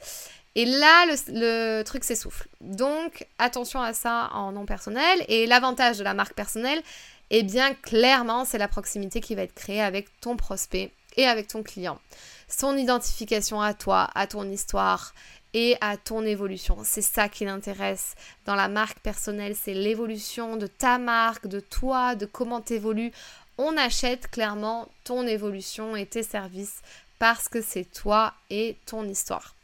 Et 0.59 0.65
là, 0.65 1.07
le, 1.29 1.83
truc 1.85 2.03
s'essouffle. 2.03 2.49
Donc, 2.61 3.27
attention 3.39 3.81
à 3.81 3.93
ça 3.93 4.29
en 4.33 4.51
nom 4.51 4.67
personnel. 4.67 5.25
Et 5.29 5.47
l'avantage 5.47 5.99
de 5.99 6.03
la 6.03 6.15
marque 6.15 6.35
personnelle, 6.35 6.83
eh 7.31 7.45
bien, 7.45 7.75
clairement, 7.75 8.45
c'est 8.45 8.59
la 8.59 8.67
proximité 8.67 9.21
qui 9.21 9.37
va 9.37 9.43
être 9.43 9.55
créée 9.55 9.81
avec 9.81 10.09
ton 10.21 10.37
prospect 10.37 10.91
et 11.17 11.27
avec 11.27 11.47
ton 11.47 11.63
client. 11.63 12.01
Son 12.49 12.77
identification 12.77 13.61
à 13.61 13.73
toi, 13.73 14.11
à 14.17 14.27
ton 14.27 14.51
histoire 14.51 15.15
et 15.55 15.77
à 15.81 15.97
ton 15.97 16.25
évolution. 16.25 16.79
C'est 16.83 17.03
ça 17.03 17.29
qui 17.29 17.45
l'intéresse 17.45 18.17
dans 18.45 18.57
la 18.57 18.67
marque 18.67 18.99
personnelle, 18.99 19.55
c'est 19.55 19.75
l'évolution 19.75 20.57
de 20.57 20.67
ta 20.67 20.99
marque, 20.99 21.47
de 21.47 21.61
toi, 21.61 22.17
de 22.17 22.27
comment 22.27 22.61
tu 22.61 22.75
évolues. 22.75 23.13
On 23.59 23.77
achète 23.77 24.29
clairement 24.29 24.89
ton 25.05 25.27
évolution 25.27 25.95
et 25.95 26.07
tes 26.07 26.23
services 26.23 26.83
parce 27.19 27.49
que 27.49 27.61
c'est 27.61 27.85
toi 27.85 28.35
et 28.51 28.77
ton 28.87 29.05
histoire. 29.05 29.55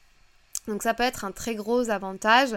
Donc 0.68 0.82
ça 0.82 0.94
peut 0.94 1.02
être 1.02 1.24
un 1.24 1.32
très 1.32 1.54
gros 1.54 1.90
avantage 1.90 2.56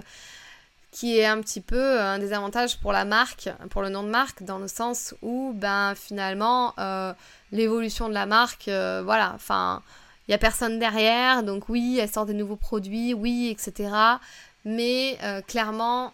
qui 0.92 1.18
est 1.18 1.26
un 1.26 1.42
petit 1.42 1.62
peu 1.62 1.80
euh, 1.80 2.14
un 2.14 2.20
désavantage 2.20 2.80
pour 2.80 2.92
la 2.92 3.06
marque, 3.06 3.50
pour 3.70 3.82
le 3.82 3.90
nom 3.90 4.04
de 4.04 4.10
marque, 4.10 4.44
dans 4.44 4.58
le 4.58 4.68
sens 4.68 5.14
où 5.22 5.54
ben 5.56 5.94
finalement 5.96 6.74
euh, 6.80 7.14
l'évolution 7.52 8.10
de 8.10 8.14
la 8.14 8.26
marque, 8.26 8.68
euh, 8.68 9.02
voilà, 9.04 9.34
enfin 9.36 9.82
il 10.28 10.32
n'y 10.32 10.36
a 10.36 10.40
personne 10.40 10.80
derrière, 10.80 11.44
donc 11.44 11.70
oui, 11.70 12.00
elle 12.02 12.10
sort 12.10 12.26
des 12.26 12.34
nouveaux 12.34 12.56
produits, 12.56 13.14
oui, 13.14 13.50
etc. 13.50 13.92
Mais 14.66 15.18
clairement, 15.48 16.12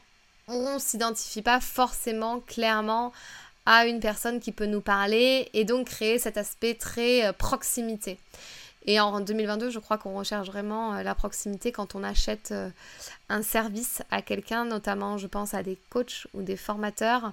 on 0.47 0.75
ne 0.75 0.77
s'identifie 0.77 1.41
pas 1.41 1.59
forcément 1.59 2.39
clairement 2.41 3.11
à 3.65 3.87
une 3.87 3.99
personne 3.99 4.39
qui 4.39 4.51
peut 4.51 4.67
nous 4.67 4.81
parler 4.81 5.49
et 5.53 5.65
donc 5.65 5.87
créer 5.87 6.19
cet 6.19 6.37
aspect 6.37 6.75
très 6.75 7.33
proximité. 7.39 8.19
Et 8.85 8.99
en 8.99 9.21
2022, 9.21 9.69
je 9.69 9.79
crois 9.79 9.97
qu'on 9.97 10.13
recherche 10.13 10.47
vraiment 10.47 10.93
euh, 10.93 11.03
la 11.03 11.15
proximité 11.15 11.71
quand 11.71 11.95
on 11.95 12.03
achète 12.03 12.51
euh, 12.51 12.69
un 13.29 13.41
service 13.41 14.01
à 14.11 14.21
quelqu'un, 14.21 14.65
notamment 14.65 15.17
je 15.17 15.27
pense 15.27 15.53
à 15.53 15.63
des 15.63 15.77
coachs 15.89 16.27
ou 16.33 16.41
des 16.41 16.57
formateurs. 16.57 17.31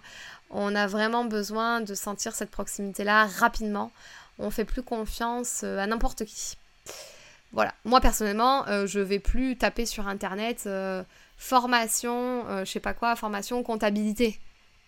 On 0.50 0.74
a 0.74 0.86
vraiment 0.86 1.24
besoin 1.24 1.80
de 1.80 1.94
sentir 1.94 2.34
cette 2.34 2.50
proximité-là 2.50 3.26
rapidement. 3.26 3.90
On 4.38 4.50
fait 4.50 4.64
plus 4.64 4.82
confiance 4.82 5.62
euh, 5.64 5.78
à 5.78 5.86
n'importe 5.86 6.24
qui. 6.24 6.56
Voilà, 7.52 7.74
moi 7.84 8.00
personnellement, 8.00 8.64
je 8.86 9.00
vais 9.00 9.18
plus 9.18 9.56
taper 9.56 9.84
sur 9.84 10.06
internet 10.06 10.68
formation, 11.36 12.44
je 12.60 12.64
sais 12.64 12.78
pas 12.78 12.94
quoi, 12.94 13.16
formation 13.16 13.60
comptabilité 13.64 14.38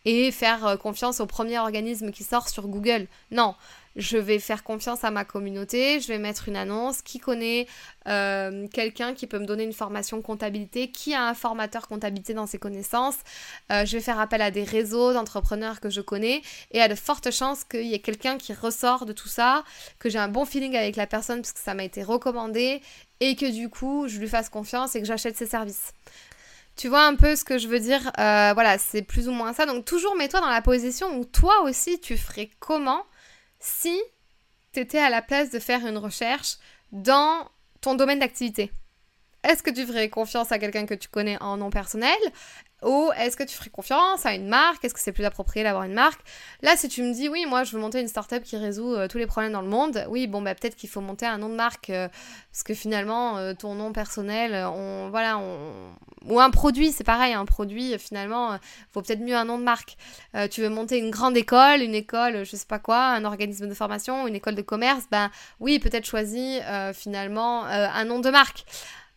et 0.05 0.31
faire 0.31 0.79
confiance 0.79 1.21
au 1.21 1.27
premier 1.27 1.59
organisme 1.59 2.11
qui 2.11 2.25
sort 2.25 2.49
sur 2.49 2.69
Google. 2.69 3.07
Non, 3.31 3.55
je 3.97 4.17
vais 4.17 4.39
faire 4.39 4.65
confiance 4.65 5.05
à 5.05 5.11
ma 5.11 5.25
communauté, 5.25 6.01
je 6.01 6.09
vais 6.09 6.19
mettre 6.19 6.49
une 6.49 6.57
annonce, 6.57 7.03
qui 7.03 7.19
connaît 7.19 7.67
euh, 8.09 8.67
quelqu'un 8.69 9.15
qui 9.15 9.27
peut 9.27 9.39
me 9.39 9.47
donner 9.47 9.65
une 9.65 9.73
formation 9.73 10.23
comptabilité, 10.23 10.91
qui 10.91 11.15
a 11.15 11.29
un 11.29 11.35
formateur 11.35 11.89
comptabilité 11.89 12.35
dans 12.35 12.47
ses 12.47 12.59
connaissances, 12.59 13.19
euh, 13.71 13.85
je 13.85 13.97
vais 13.97 14.03
faire 14.03 14.19
appel 14.19 14.41
à 14.41 14.51
des 14.51 14.65
réseaux 14.65 15.13
d'entrepreneurs 15.13 15.81
que 15.81 15.91
je 15.91 16.01
connais 16.01 16.43
et 16.71 16.81
à 16.81 16.89
de 16.89 16.95
fortes 16.95 17.31
chances 17.31 17.65
qu'il 17.65 17.87
y 17.87 17.95
ait 17.95 17.99
quelqu'un 17.99 18.39
qui 18.39 18.55
ressort 18.55 19.05
de 19.07 19.13
tout 19.13 19.29
ça, 19.29 19.65
que 19.99 20.09
j'ai 20.09 20.19
un 20.19 20.29
bon 20.29 20.45
feeling 20.45 20.77
avec 20.77 20.97
la 20.97 21.07
personne 21.07 21.43
parce 21.43 21.53
que 21.53 21.61
ça 21.61 21.75
m'a 21.75 21.85
été 21.85 22.03
recommandé 22.03 22.81
et 23.21 23.37
que 23.37 23.51
du 23.51 23.69
coup 23.69 24.09
je 24.09 24.19
lui 24.19 24.29
fasse 24.29 24.49
confiance 24.49 24.97
et 24.97 25.01
que 25.01 25.07
j'achète 25.07 25.37
ses 25.37 25.47
services. 25.47 25.93
Tu 26.77 26.89
vois 26.89 27.05
un 27.05 27.17
peu 27.17 27.37
ce 27.37 27.45
que 27.45 27.59
je 27.59 27.69
veux 27.69 27.81
dire 27.81 28.11
euh, 28.19 28.53
Voilà, 28.55 28.79
c'est 28.79 29.03
plus 29.03 29.29
ou 29.29 29.33
moins 29.33 29.53
ça. 29.53 29.67
Donc 29.67 29.85
toujours 29.85 30.17
mets-toi 30.17 30.41
dans 30.41 30.51
la 30.51 30.63
position 30.63 31.19
où 31.19 31.25
toi 31.25 31.63
aussi 31.63 32.01
tu 32.01 32.17
ferais 32.17 32.51
comment 32.59 33.05
si 33.61 34.01
tu 34.73 34.81
étais 34.81 34.99
à 34.99 35.11
la 35.11 35.23
place 35.23 35.51
de 35.51 35.59
faire 35.59 35.87
une 35.87 35.99
recherche 35.99 36.57
dans 36.91 37.49
ton 37.81 37.95
domaine 37.95 38.19
d'activité? 38.19 38.73
Est-ce 39.45 39.63
que 39.63 39.71
tu 39.71 39.85
ferais 39.87 40.09
confiance 40.09 40.53
à 40.53 40.59
quelqu'un 40.59 40.87
que 40.87 40.95
tu 40.95 41.09
connais 41.09 41.41
en 41.43 41.57
nom 41.57 41.71
personnel? 41.71 42.17
Ou 42.83 43.11
est-ce 43.17 43.37
que 43.37 43.43
tu 43.43 43.57
ferais 43.57 43.71
confiance 43.71 44.27
à 44.27 44.35
une 44.35 44.49
marque? 44.49 44.85
Est-ce 44.85 44.95
que 44.95 45.01
c'est 45.01 45.13
plus 45.13 45.25
approprié 45.25 45.63
d'avoir 45.65 45.85
une 45.85 45.95
marque? 45.95 46.21
Là, 46.63 46.77
si 46.77 46.89
tu 46.89 47.03
me 47.03 47.13
dis 47.13 47.29
oui, 47.29 47.47
moi 47.47 47.65
je 47.65 47.73
veux 47.73 47.81
monter 47.81 48.01
une 48.01 48.09
startup 48.09 48.43
qui 48.43 48.57
résout 48.57 48.95
euh, 48.95 49.09
tous 49.09 49.19
les 49.19 49.27
problèmes 49.27 49.53
dans 49.53 49.63
le 49.63 49.69
monde, 49.69 50.05
oui, 50.09 50.27
bon, 50.27 50.43
bah 50.43 50.55
peut-être 50.55 50.77
qu'il 50.77 50.89
faut 50.89 51.01
monter 51.01 51.27
un 51.27 51.39
nom 51.39 51.49
de 51.49 51.55
marque 51.55 51.91
euh, 51.91 52.09
parce 52.51 52.63
que 52.63 52.75
finalement, 52.75 53.39
euh, 53.39 53.55
ton 53.55 53.75
nom 53.75 53.93
personnel, 53.93 54.55
on, 54.67 55.11
voilà, 55.11 55.41
ou 56.27 56.41
un 56.41 56.51
produit, 56.51 56.93
c'est 56.93 57.05
pareil, 57.05 57.35
un 57.35 57.45
produit, 57.45 57.99
finalement, 57.99 58.59
vaut 58.93 59.03
peut-être 59.03 59.21
mieux 59.21 59.37
un 59.37 59.45
nom 59.45 59.59
de 59.59 59.65
marque. 59.65 59.97
tu 60.51 60.61
veux 60.61 60.69
monter 60.69 60.99
une 60.99 61.11
grande 61.11 61.37
école, 61.37 61.83
une 61.83 61.95
école, 61.95 62.45
je 62.45 62.57
sais 62.57 62.67
pas 62.67 62.79
quoi, 62.79 62.99
un 62.99 63.25
organisme 63.25 63.69
de 63.69 63.75
formation, 63.75 64.27
une 64.29 64.37
école 64.37 64.55
de 64.55 64.63
commerce, 64.63 65.05
ben 65.11 65.31
oui, 65.61 65.79
peut-être 65.79 66.05
choisir 66.07 66.63
finalement 66.95 67.65
un 67.65 68.05
nom 68.05 68.21
de 68.21 68.31
marque. 68.31 68.65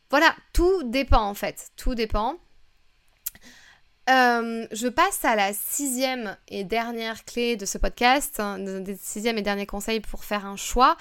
Voilà, 0.10 0.34
tout 0.54 0.84
dépend 0.84 1.24
en 1.24 1.34
fait, 1.34 1.72
tout 1.76 1.94
dépend. 1.94 2.38
Euh, 4.10 4.68
je 4.72 4.88
passe 4.88 5.26
à 5.26 5.36
la 5.36 5.54
sixième 5.54 6.38
et 6.48 6.64
dernière 6.64 7.26
clé 7.26 7.56
de 7.56 7.66
ce 7.66 7.78
podcast, 7.78 8.40
hein, 8.40 8.64
sixième 9.02 9.38
et 9.38 9.42
dernier 9.42 9.66
conseil 9.66 10.00
pour 10.00 10.24
faire 10.24 10.46
un 10.46 10.58
choix. 10.58 10.96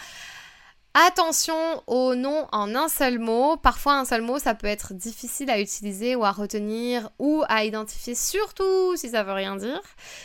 Attention 0.95 1.83
au 1.89 2.15
nom 2.15 2.47
en 2.53 2.73
un 2.77 2.89
seul 2.89 3.19
mot. 3.19 3.57
Parfois, 3.57 3.95
un 3.95 4.05
seul 4.05 4.23
mot, 4.23 4.39
ça 4.39 4.55
peut 4.55 4.69
être 4.69 4.95
difficile 4.95 5.51
à 5.51 5.61
utiliser 5.61 6.15
ou 6.15 6.25
à 6.25 6.31
retenir 6.31 7.11
ou 7.19 7.43
à 7.49 7.65
identifier, 7.65 8.15
surtout 8.15 8.97
si 8.97 9.11
ça 9.11 9.25
veut 9.25 9.33
rien 9.33 9.57
dire. 9.57 9.83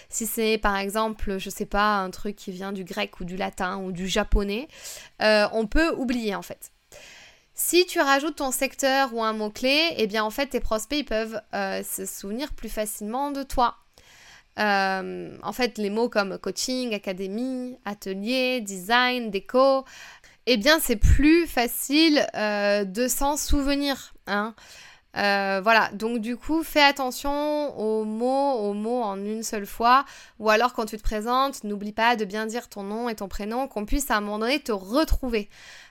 Si 0.10 0.28
c'est 0.28 0.60
par 0.60 0.78
exemple, 0.78 1.40
je 1.40 1.50
sais 1.50 1.66
pas, 1.66 1.98
un 1.98 2.12
truc 2.12 2.36
qui 2.36 2.52
vient 2.52 2.72
du 2.72 2.84
grec 2.84 3.20
ou 3.20 3.26
du 3.26 3.36
latin 3.36 3.80
ou 3.80 3.92
du 3.92 4.08
japonais, 4.08 4.68
euh, 5.24 5.48
on 5.54 5.66
peut 5.66 5.90
oublier 5.98 6.36
en 6.36 6.44
fait. 6.44 6.72
Si 7.62 7.86
tu 7.86 8.00
rajoutes 8.00 8.38
ton 8.38 8.52
secteur 8.52 9.14
ou 9.14 9.22
un 9.22 9.34
mot-clé, 9.34 9.94
eh 9.98 10.08
bien 10.08 10.24
en 10.24 10.30
fait 10.30 10.48
tes 10.48 10.62
prospects 10.62 11.06
peuvent 11.06 11.42
euh, 11.54 11.84
se 11.84 12.06
souvenir 12.06 12.54
plus 12.54 12.70
facilement 12.70 13.32
de 13.32 13.44
toi. 13.44 13.76
Euh, 14.60 15.38
en 15.44 15.52
fait, 15.52 15.78
les 15.78 15.90
mots 15.90 16.08
comme 16.08 16.38
coaching, 16.38 16.94
académie, 16.94 17.78
atelier, 17.84 18.62
design, 18.62 19.30
déco, 19.30 19.84
eh 20.46 20.56
bien 20.56 20.80
c'est 20.80 20.96
plus 20.96 21.48
facile 21.48 22.26
euh, 22.34 22.86
de 22.86 23.10
s'en 23.10 23.36
souvenir. 23.36 24.14
Hein. 24.26 24.56
Voilà, 25.14 25.90
donc 25.94 26.20
du 26.20 26.38
coup, 26.38 26.64
fais 26.64 26.84
attention 26.84 27.78
aux 27.78 28.06
mots, 28.06 28.54
aux 28.54 28.74
mots 28.74 29.02
en 29.02 29.18
une 29.18 29.44
seule 29.44 29.66
fois, 29.66 30.06
ou 30.40 30.50
alors 30.50 30.74
quand 30.74 30.86
tu 30.86 30.98
te 30.98 31.04
présentes, 31.04 31.64
n'oublie 31.64 31.94
pas 31.94 32.16
de 32.16 32.26
bien 32.26 32.46
dire 32.46 32.70
ton 32.70 32.84
nom 32.84 33.10
et 33.10 33.16
ton 33.16 33.28
prénom, 33.28 33.68
qu'on 33.68 33.86
puisse 33.86 34.10
à 34.12 34.18
un 34.18 34.22
moment 34.22 34.40
donné 34.40 34.60
te 34.60 34.72
retrouver. 34.72 35.50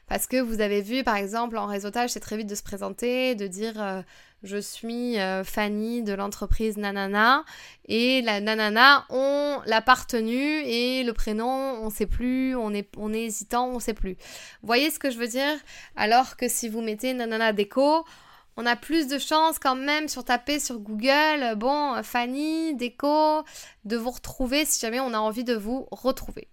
Parce 0.09 0.27
que 0.27 0.41
vous 0.41 0.63
avez 0.63 0.81
vu, 0.81 1.05
par 1.05 1.17
exemple, 1.17 1.59
en 1.59 1.67
réseautage, 1.67 2.11
c'est 2.11 2.21
très 2.21 2.39
vite 2.39 2.49
de 2.49 2.55
se 2.55 2.63
présenter, 2.63 3.35
de 3.35 3.47
dire 3.47 3.75
euh, 3.77 4.01
je 4.43 4.57
suis 4.57 5.19
euh, 5.19 5.45
Fanny 5.45 6.03
de 6.03 6.15
l'entreprise 6.15 6.79
Nanana. 6.79 7.45
Et 7.87 8.23
la 8.23 8.41
Nanana, 8.41 9.05
on 9.11 9.61
l'a 9.67 9.83
partenue 9.83 10.63
et 10.65 11.05
le 11.05 11.13
prénom, 11.13 11.79
on 11.83 11.91
sait 11.91 12.07
plus, 12.07 12.57
on 12.57 12.73
est, 12.73 12.89
on 12.97 13.13
est 13.13 13.25
hésitant, 13.25 13.69
on 13.69 13.81
sait 13.81 13.93
plus. 13.93 14.17
Voyez 14.63 14.91
ce 14.91 14.99
que 14.99 15.11
je 15.11 15.19
veux 15.19 15.29
dire? 15.29 15.59
Alors 15.95 16.39
que 16.39 16.49
si 16.49 16.71
vous 16.71 16.81
mettez 16.81 17.13
Nanana 17.13 17.53
Déco, 17.53 18.07
on 18.59 18.67
a 18.67 18.75
plus 18.75 19.07
de 19.07 19.19
chances 19.19 19.61
quand 19.61 19.77
même 19.77 20.09
sur 20.09 20.25
taper 20.25 20.59
sur 20.59 20.81
Google, 20.81 21.55
bon, 21.57 22.03
Fanny, 22.03 22.75
Déco, 22.75 23.45
de 23.85 23.97
vous 23.97 24.11
retrouver 24.11 24.65
si 24.65 24.81
jamais 24.81 24.99
on 24.99 25.15
a 25.15 25.19
envie 25.19 25.45
de 25.45 25.55
vous 25.55 25.87
retrouver. 25.93 26.49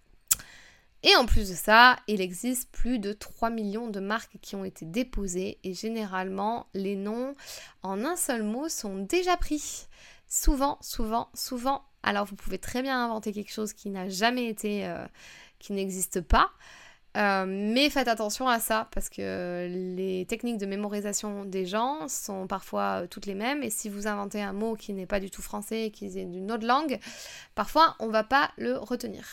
Et 1.01 1.15
en 1.15 1.25
plus 1.25 1.49
de 1.49 1.55
ça, 1.55 1.97
il 2.07 2.21
existe 2.21 2.71
plus 2.71 2.99
de 2.99 3.11
3 3.11 3.49
millions 3.49 3.89
de 3.89 3.99
marques 3.99 4.37
qui 4.39 4.55
ont 4.55 4.63
été 4.63 4.85
déposées 4.85 5.57
et 5.63 5.73
généralement 5.73 6.67
les 6.75 6.95
noms 6.95 7.33
en 7.81 8.05
un 8.05 8.15
seul 8.15 8.43
mot 8.43 8.69
sont 8.69 8.99
déjà 8.99 9.35
pris. 9.35 9.87
Souvent, 10.27 10.77
souvent, 10.81 11.29
souvent. 11.33 11.85
Alors 12.03 12.25
vous 12.25 12.35
pouvez 12.35 12.59
très 12.59 12.83
bien 12.83 13.03
inventer 13.03 13.33
quelque 13.33 13.51
chose 13.51 13.73
qui 13.73 13.89
n'a 13.89 14.09
jamais 14.09 14.45
été, 14.47 14.85
euh, 14.85 15.07
qui 15.57 15.73
n'existe 15.73 16.21
pas. 16.21 16.51
Euh, 17.15 17.45
mais 17.47 17.89
faites 17.89 18.09
attention 18.09 18.47
à 18.47 18.59
ça 18.59 18.89
parce 18.91 19.07
que 19.07 19.67
les 19.95 20.25
techniques 20.25 20.57
de 20.57 20.65
mémorisation 20.65 21.45
des 21.45 21.65
gens 21.65 22.07
sont 22.09 22.45
parfois 22.45 23.03
euh, 23.03 23.07
toutes 23.07 23.25
les 23.25 23.35
mêmes 23.35 23.63
et 23.63 23.69
si 23.69 23.87
vous 23.87 24.07
inventez 24.07 24.41
un 24.41 24.51
mot 24.51 24.75
qui 24.75 24.91
n'est 24.91 25.05
pas 25.05 25.21
du 25.21 25.29
tout 25.29 25.41
français, 25.41 25.91
qui 25.93 26.07
est 26.07 26.25
d'une 26.25 26.51
autre 26.51 26.67
langue, 26.67 26.99
parfois 27.53 27.95
on 27.99 28.07
va 28.09 28.23
pas 28.23 28.51
le 28.57 28.77
retenir. 28.77 29.25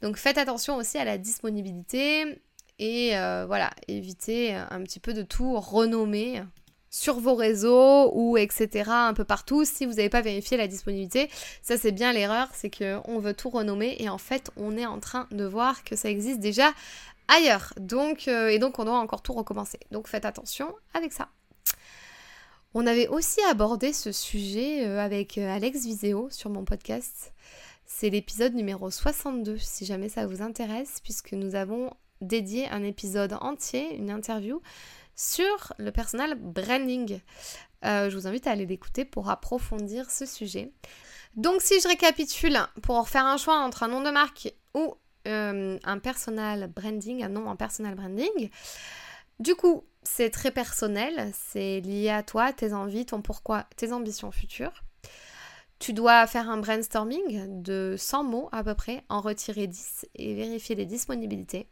Donc 0.00 0.16
faites 0.16 0.38
attention 0.38 0.76
aussi 0.76 0.96
à 0.96 1.04
la 1.04 1.18
disponibilité 1.18 2.40
et 2.78 3.18
euh, 3.18 3.44
voilà, 3.46 3.70
évitez 3.88 4.54
un 4.54 4.82
petit 4.82 5.00
peu 5.00 5.12
de 5.12 5.22
tout 5.22 5.60
renommer 5.60 6.42
sur 6.90 7.20
vos 7.20 7.34
réseaux 7.34 8.10
ou 8.14 8.38
etc. 8.38 8.90
un 8.90 9.12
peu 9.12 9.24
partout 9.24 9.66
si 9.66 9.84
vous 9.84 9.94
n'avez 9.94 10.08
pas 10.08 10.22
vérifié 10.22 10.56
la 10.56 10.66
disponibilité. 10.66 11.28
Ça 11.62 11.76
c'est 11.76 11.92
bien 11.92 12.14
l'erreur, 12.14 12.48
c'est 12.54 12.70
qu'on 12.70 13.18
veut 13.18 13.34
tout 13.34 13.50
renommer 13.50 13.96
et 13.98 14.08
en 14.08 14.16
fait 14.16 14.50
on 14.56 14.78
est 14.78 14.86
en 14.86 14.98
train 14.98 15.26
de 15.30 15.44
voir 15.44 15.84
que 15.84 15.96
ça 15.96 16.08
existe 16.08 16.40
déjà 16.40 16.72
ailleurs. 17.28 17.72
Donc, 17.78 18.26
euh, 18.26 18.48
et 18.48 18.58
donc 18.58 18.78
on 18.78 18.84
doit 18.84 18.98
encore 18.98 19.22
tout 19.22 19.34
recommencer. 19.34 19.78
Donc 19.90 20.08
faites 20.08 20.24
attention 20.24 20.74
avec 20.94 21.12
ça. 21.12 21.28
On 22.74 22.86
avait 22.86 23.08
aussi 23.08 23.40
abordé 23.42 23.92
ce 23.92 24.12
sujet 24.12 24.86
euh, 24.86 25.00
avec 25.00 25.38
euh, 25.38 25.54
Alex 25.54 25.84
Viseo 25.84 26.28
sur 26.30 26.50
mon 26.50 26.64
podcast. 26.64 27.32
C'est 27.86 28.10
l'épisode 28.10 28.54
numéro 28.54 28.90
62 28.90 29.58
si 29.58 29.86
jamais 29.86 30.08
ça 30.08 30.26
vous 30.26 30.42
intéresse 30.42 31.00
puisque 31.02 31.32
nous 31.32 31.54
avons 31.54 31.90
dédié 32.20 32.68
un 32.68 32.82
épisode 32.82 33.34
entier, 33.40 33.94
une 33.96 34.10
interview 34.10 34.60
sur 35.14 35.72
le 35.78 35.90
personal 35.90 36.34
branding. 36.34 37.20
je 37.82 38.14
vous 38.14 38.26
invite 38.26 38.46
à 38.46 38.50
aller 38.50 38.66
l'écouter 38.66 39.04
pour 39.04 39.30
approfondir 39.30 40.10
ce 40.10 40.26
sujet. 40.26 40.70
Donc 41.36 41.62
si 41.62 41.80
je 41.80 41.88
récapitule, 41.88 42.58
pour 42.82 43.08
faire 43.08 43.24
un 43.24 43.36
choix 43.36 43.58
entre 43.58 43.84
un 43.84 43.88
nom 43.88 44.02
de 44.02 44.10
marque 44.10 44.52
ou 44.74 44.94
euh, 45.26 45.78
un 45.82 45.98
personal 45.98 46.68
branding, 46.68 47.22
un 47.24 47.28
nom 47.28 47.48
en 47.48 47.56
personal 47.56 47.94
branding. 47.94 48.50
Du 49.40 49.54
coup, 49.54 49.84
c'est 50.02 50.30
très 50.30 50.50
personnel, 50.50 51.30
c'est 51.32 51.80
lié 51.80 52.10
à 52.10 52.22
toi, 52.22 52.52
tes 52.52 52.72
envies, 52.72 53.06
ton 53.06 53.22
pourquoi, 53.22 53.66
tes 53.76 53.92
ambitions 53.92 54.30
futures. 54.30 54.82
Tu 55.78 55.92
dois 55.92 56.26
faire 56.26 56.50
un 56.50 56.58
brainstorming 56.58 57.62
de 57.62 57.94
100 57.96 58.24
mots 58.24 58.48
à 58.50 58.64
peu 58.64 58.74
près, 58.74 59.04
en 59.08 59.20
retirer 59.20 59.68
10 59.68 60.06
et 60.16 60.34
vérifier 60.34 60.74
les 60.74 60.86
disponibilités. 60.86 61.68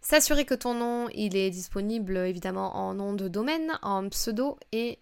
S'assurer 0.00 0.44
que 0.44 0.54
ton 0.54 0.74
nom, 0.74 1.08
il 1.14 1.36
est 1.36 1.50
disponible 1.50 2.16
évidemment 2.16 2.76
en 2.76 2.94
nom 2.94 3.12
de 3.12 3.28
domaine, 3.28 3.78
en 3.82 4.08
pseudo 4.08 4.58
et 4.72 4.98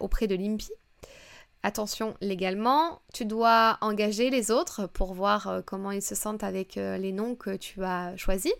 auprès 0.00 0.26
de 0.26 0.34
l'IMPI. 0.34 0.70
Attention 1.62 2.16
légalement, 2.22 3.02
tu 3.12 3.26
dois 3.26 3.76
engager 3.82 4.30
les 4.30 4.50
autres 4.50 4.86
pour 4.86 5.12
voir 5.12 5.46
euh, 5.46 5.60
comment 5.64 5.90
ils 5.90 6.00
se 6.00 6.14
sentent 6.14 6.42
avec 6.42 6.78
euh, 6.78 6.96
les 6.96 7.12
noms 7.12 7.34
que 7.34 7.54
tu 7.54 7.84
as 7.84 8.16
choisis 8.16 8.54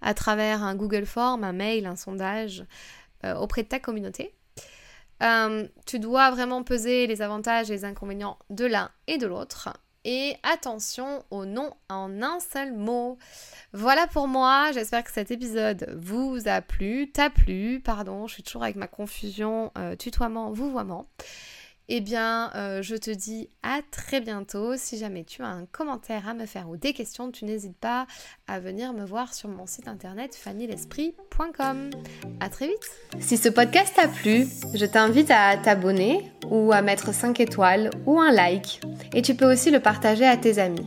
à 0.00 0.14
travers 0.14 0.62
un 0.62 0.76
Google 0.76 1.04
Form, 1.04 1.42
un 1.42 1.52
mail, 1.52 1.84
un 1.84 1.96
sondage 1.96 2.64
euh, 3.24 3.34
auprès 3.34 3.64
de 3.64 3.68
ta 3.68 3.80
communauté. 3.80 4.34
tu 5.84 5.98
dois 5.98 6.30
vraiment 6.30 6.62
peser 6.62 7.08
les 7.08 7.22
avantages 7.22 7.70
et 7.70 7.74
les 7.74 7.84
inconvénients 7.84 8.38
de 8.50 8.66
l'un 8.66 8.90
et 9.08 9.18
de 9.18 9.26
l'autre. 9.26 9.70
Et 10.04 10.36
attention 10.44 11.24
au 11.30 11.46
nom 11.46 11.72
en 11.88 12.22
un 12.22 12.38
seul 12.38 12.72
mot. 12.72 13.18
Voilà 13.72 14.06
pour 14.06 14.28
moi, 14.28 14.70
j'espère 14.72 15.02
que 15.02 15.10
cet 15.10 15.30
épisode 15.30 15.92
vous 15.96 16.38
a 16.46 16.60
plu, 16.60 17.10
t'a 17.10 17.30
plu, 17.30 17.80
pardon, 17.80 18.28
je 18.28 18.34
suis 18.34 18.42
toujours 18.42 18.62
avec 18.62 18.76
ma 18.76 18.86
confusion 18.86 19.72
tutoiement, 19.98 20.52
vouvoiement 20.52 21.08
eh 21.88 22.00
bien, 22.00 22.50
euh, 22.54 22.82
je 22.82 22.96
te 22.96 23.10
dis 23.10 23.50
à 23.62 23.80
très 23.90 24.20
bientôt. 24.20 24.76
Si 24.76 24.98
jamais 24.98 25.24
tu 25.24 25.42
as 25.42 25.48
un 25.48 25.66
commentaire 25.66 26.28
à 26.28 26.34
me 26.34 26.46
faire 26.46 26.68
ou 26.68 26.76
des 26.76 26.92
questions, 26.92 27.30
tu 27.30 27.44
n'hésites 27.44 27.76
pas 27.76 28.06
à 28.46 28.58
venir 28.58 28.92
me 28.92 29.04
voir 29.04 29.34
sur 29.34 29.48
mon 29.48 29.66
site 29.66 29.88
internet 29.88 30.34
fannylesprit.com. 30.34 31.90
À 32.40 32.48
très 32.48 32.68
vite. 32.68 32.90
Si 33.20 33.36
ce 33.36 33.48
podcast 33.48 33.94
t'a 33.96 34.08
plu, 34.08 34.46
je 34.74 34.86
t'invite 34.86 35.30
à 35.30 35.56
t'abonner 35.56 36.32
ou 36.50 36.72
à 36.72 36.82
mettre 36.82 37.12
5 37.12 37.40
étoiles 37.40 37.90
ou 38.06 38.18
un 38.20 38.32
like. 38.32 38.80
Et 39.12 39.22
tu 39.22 39.34
peux 39.34 39.50
aussi 39.50 39.70
le 39.70 39.80
partager 39.80 40.26
à 40.26 40.36
tes 40.36 40.58
amis. 40.58 40.86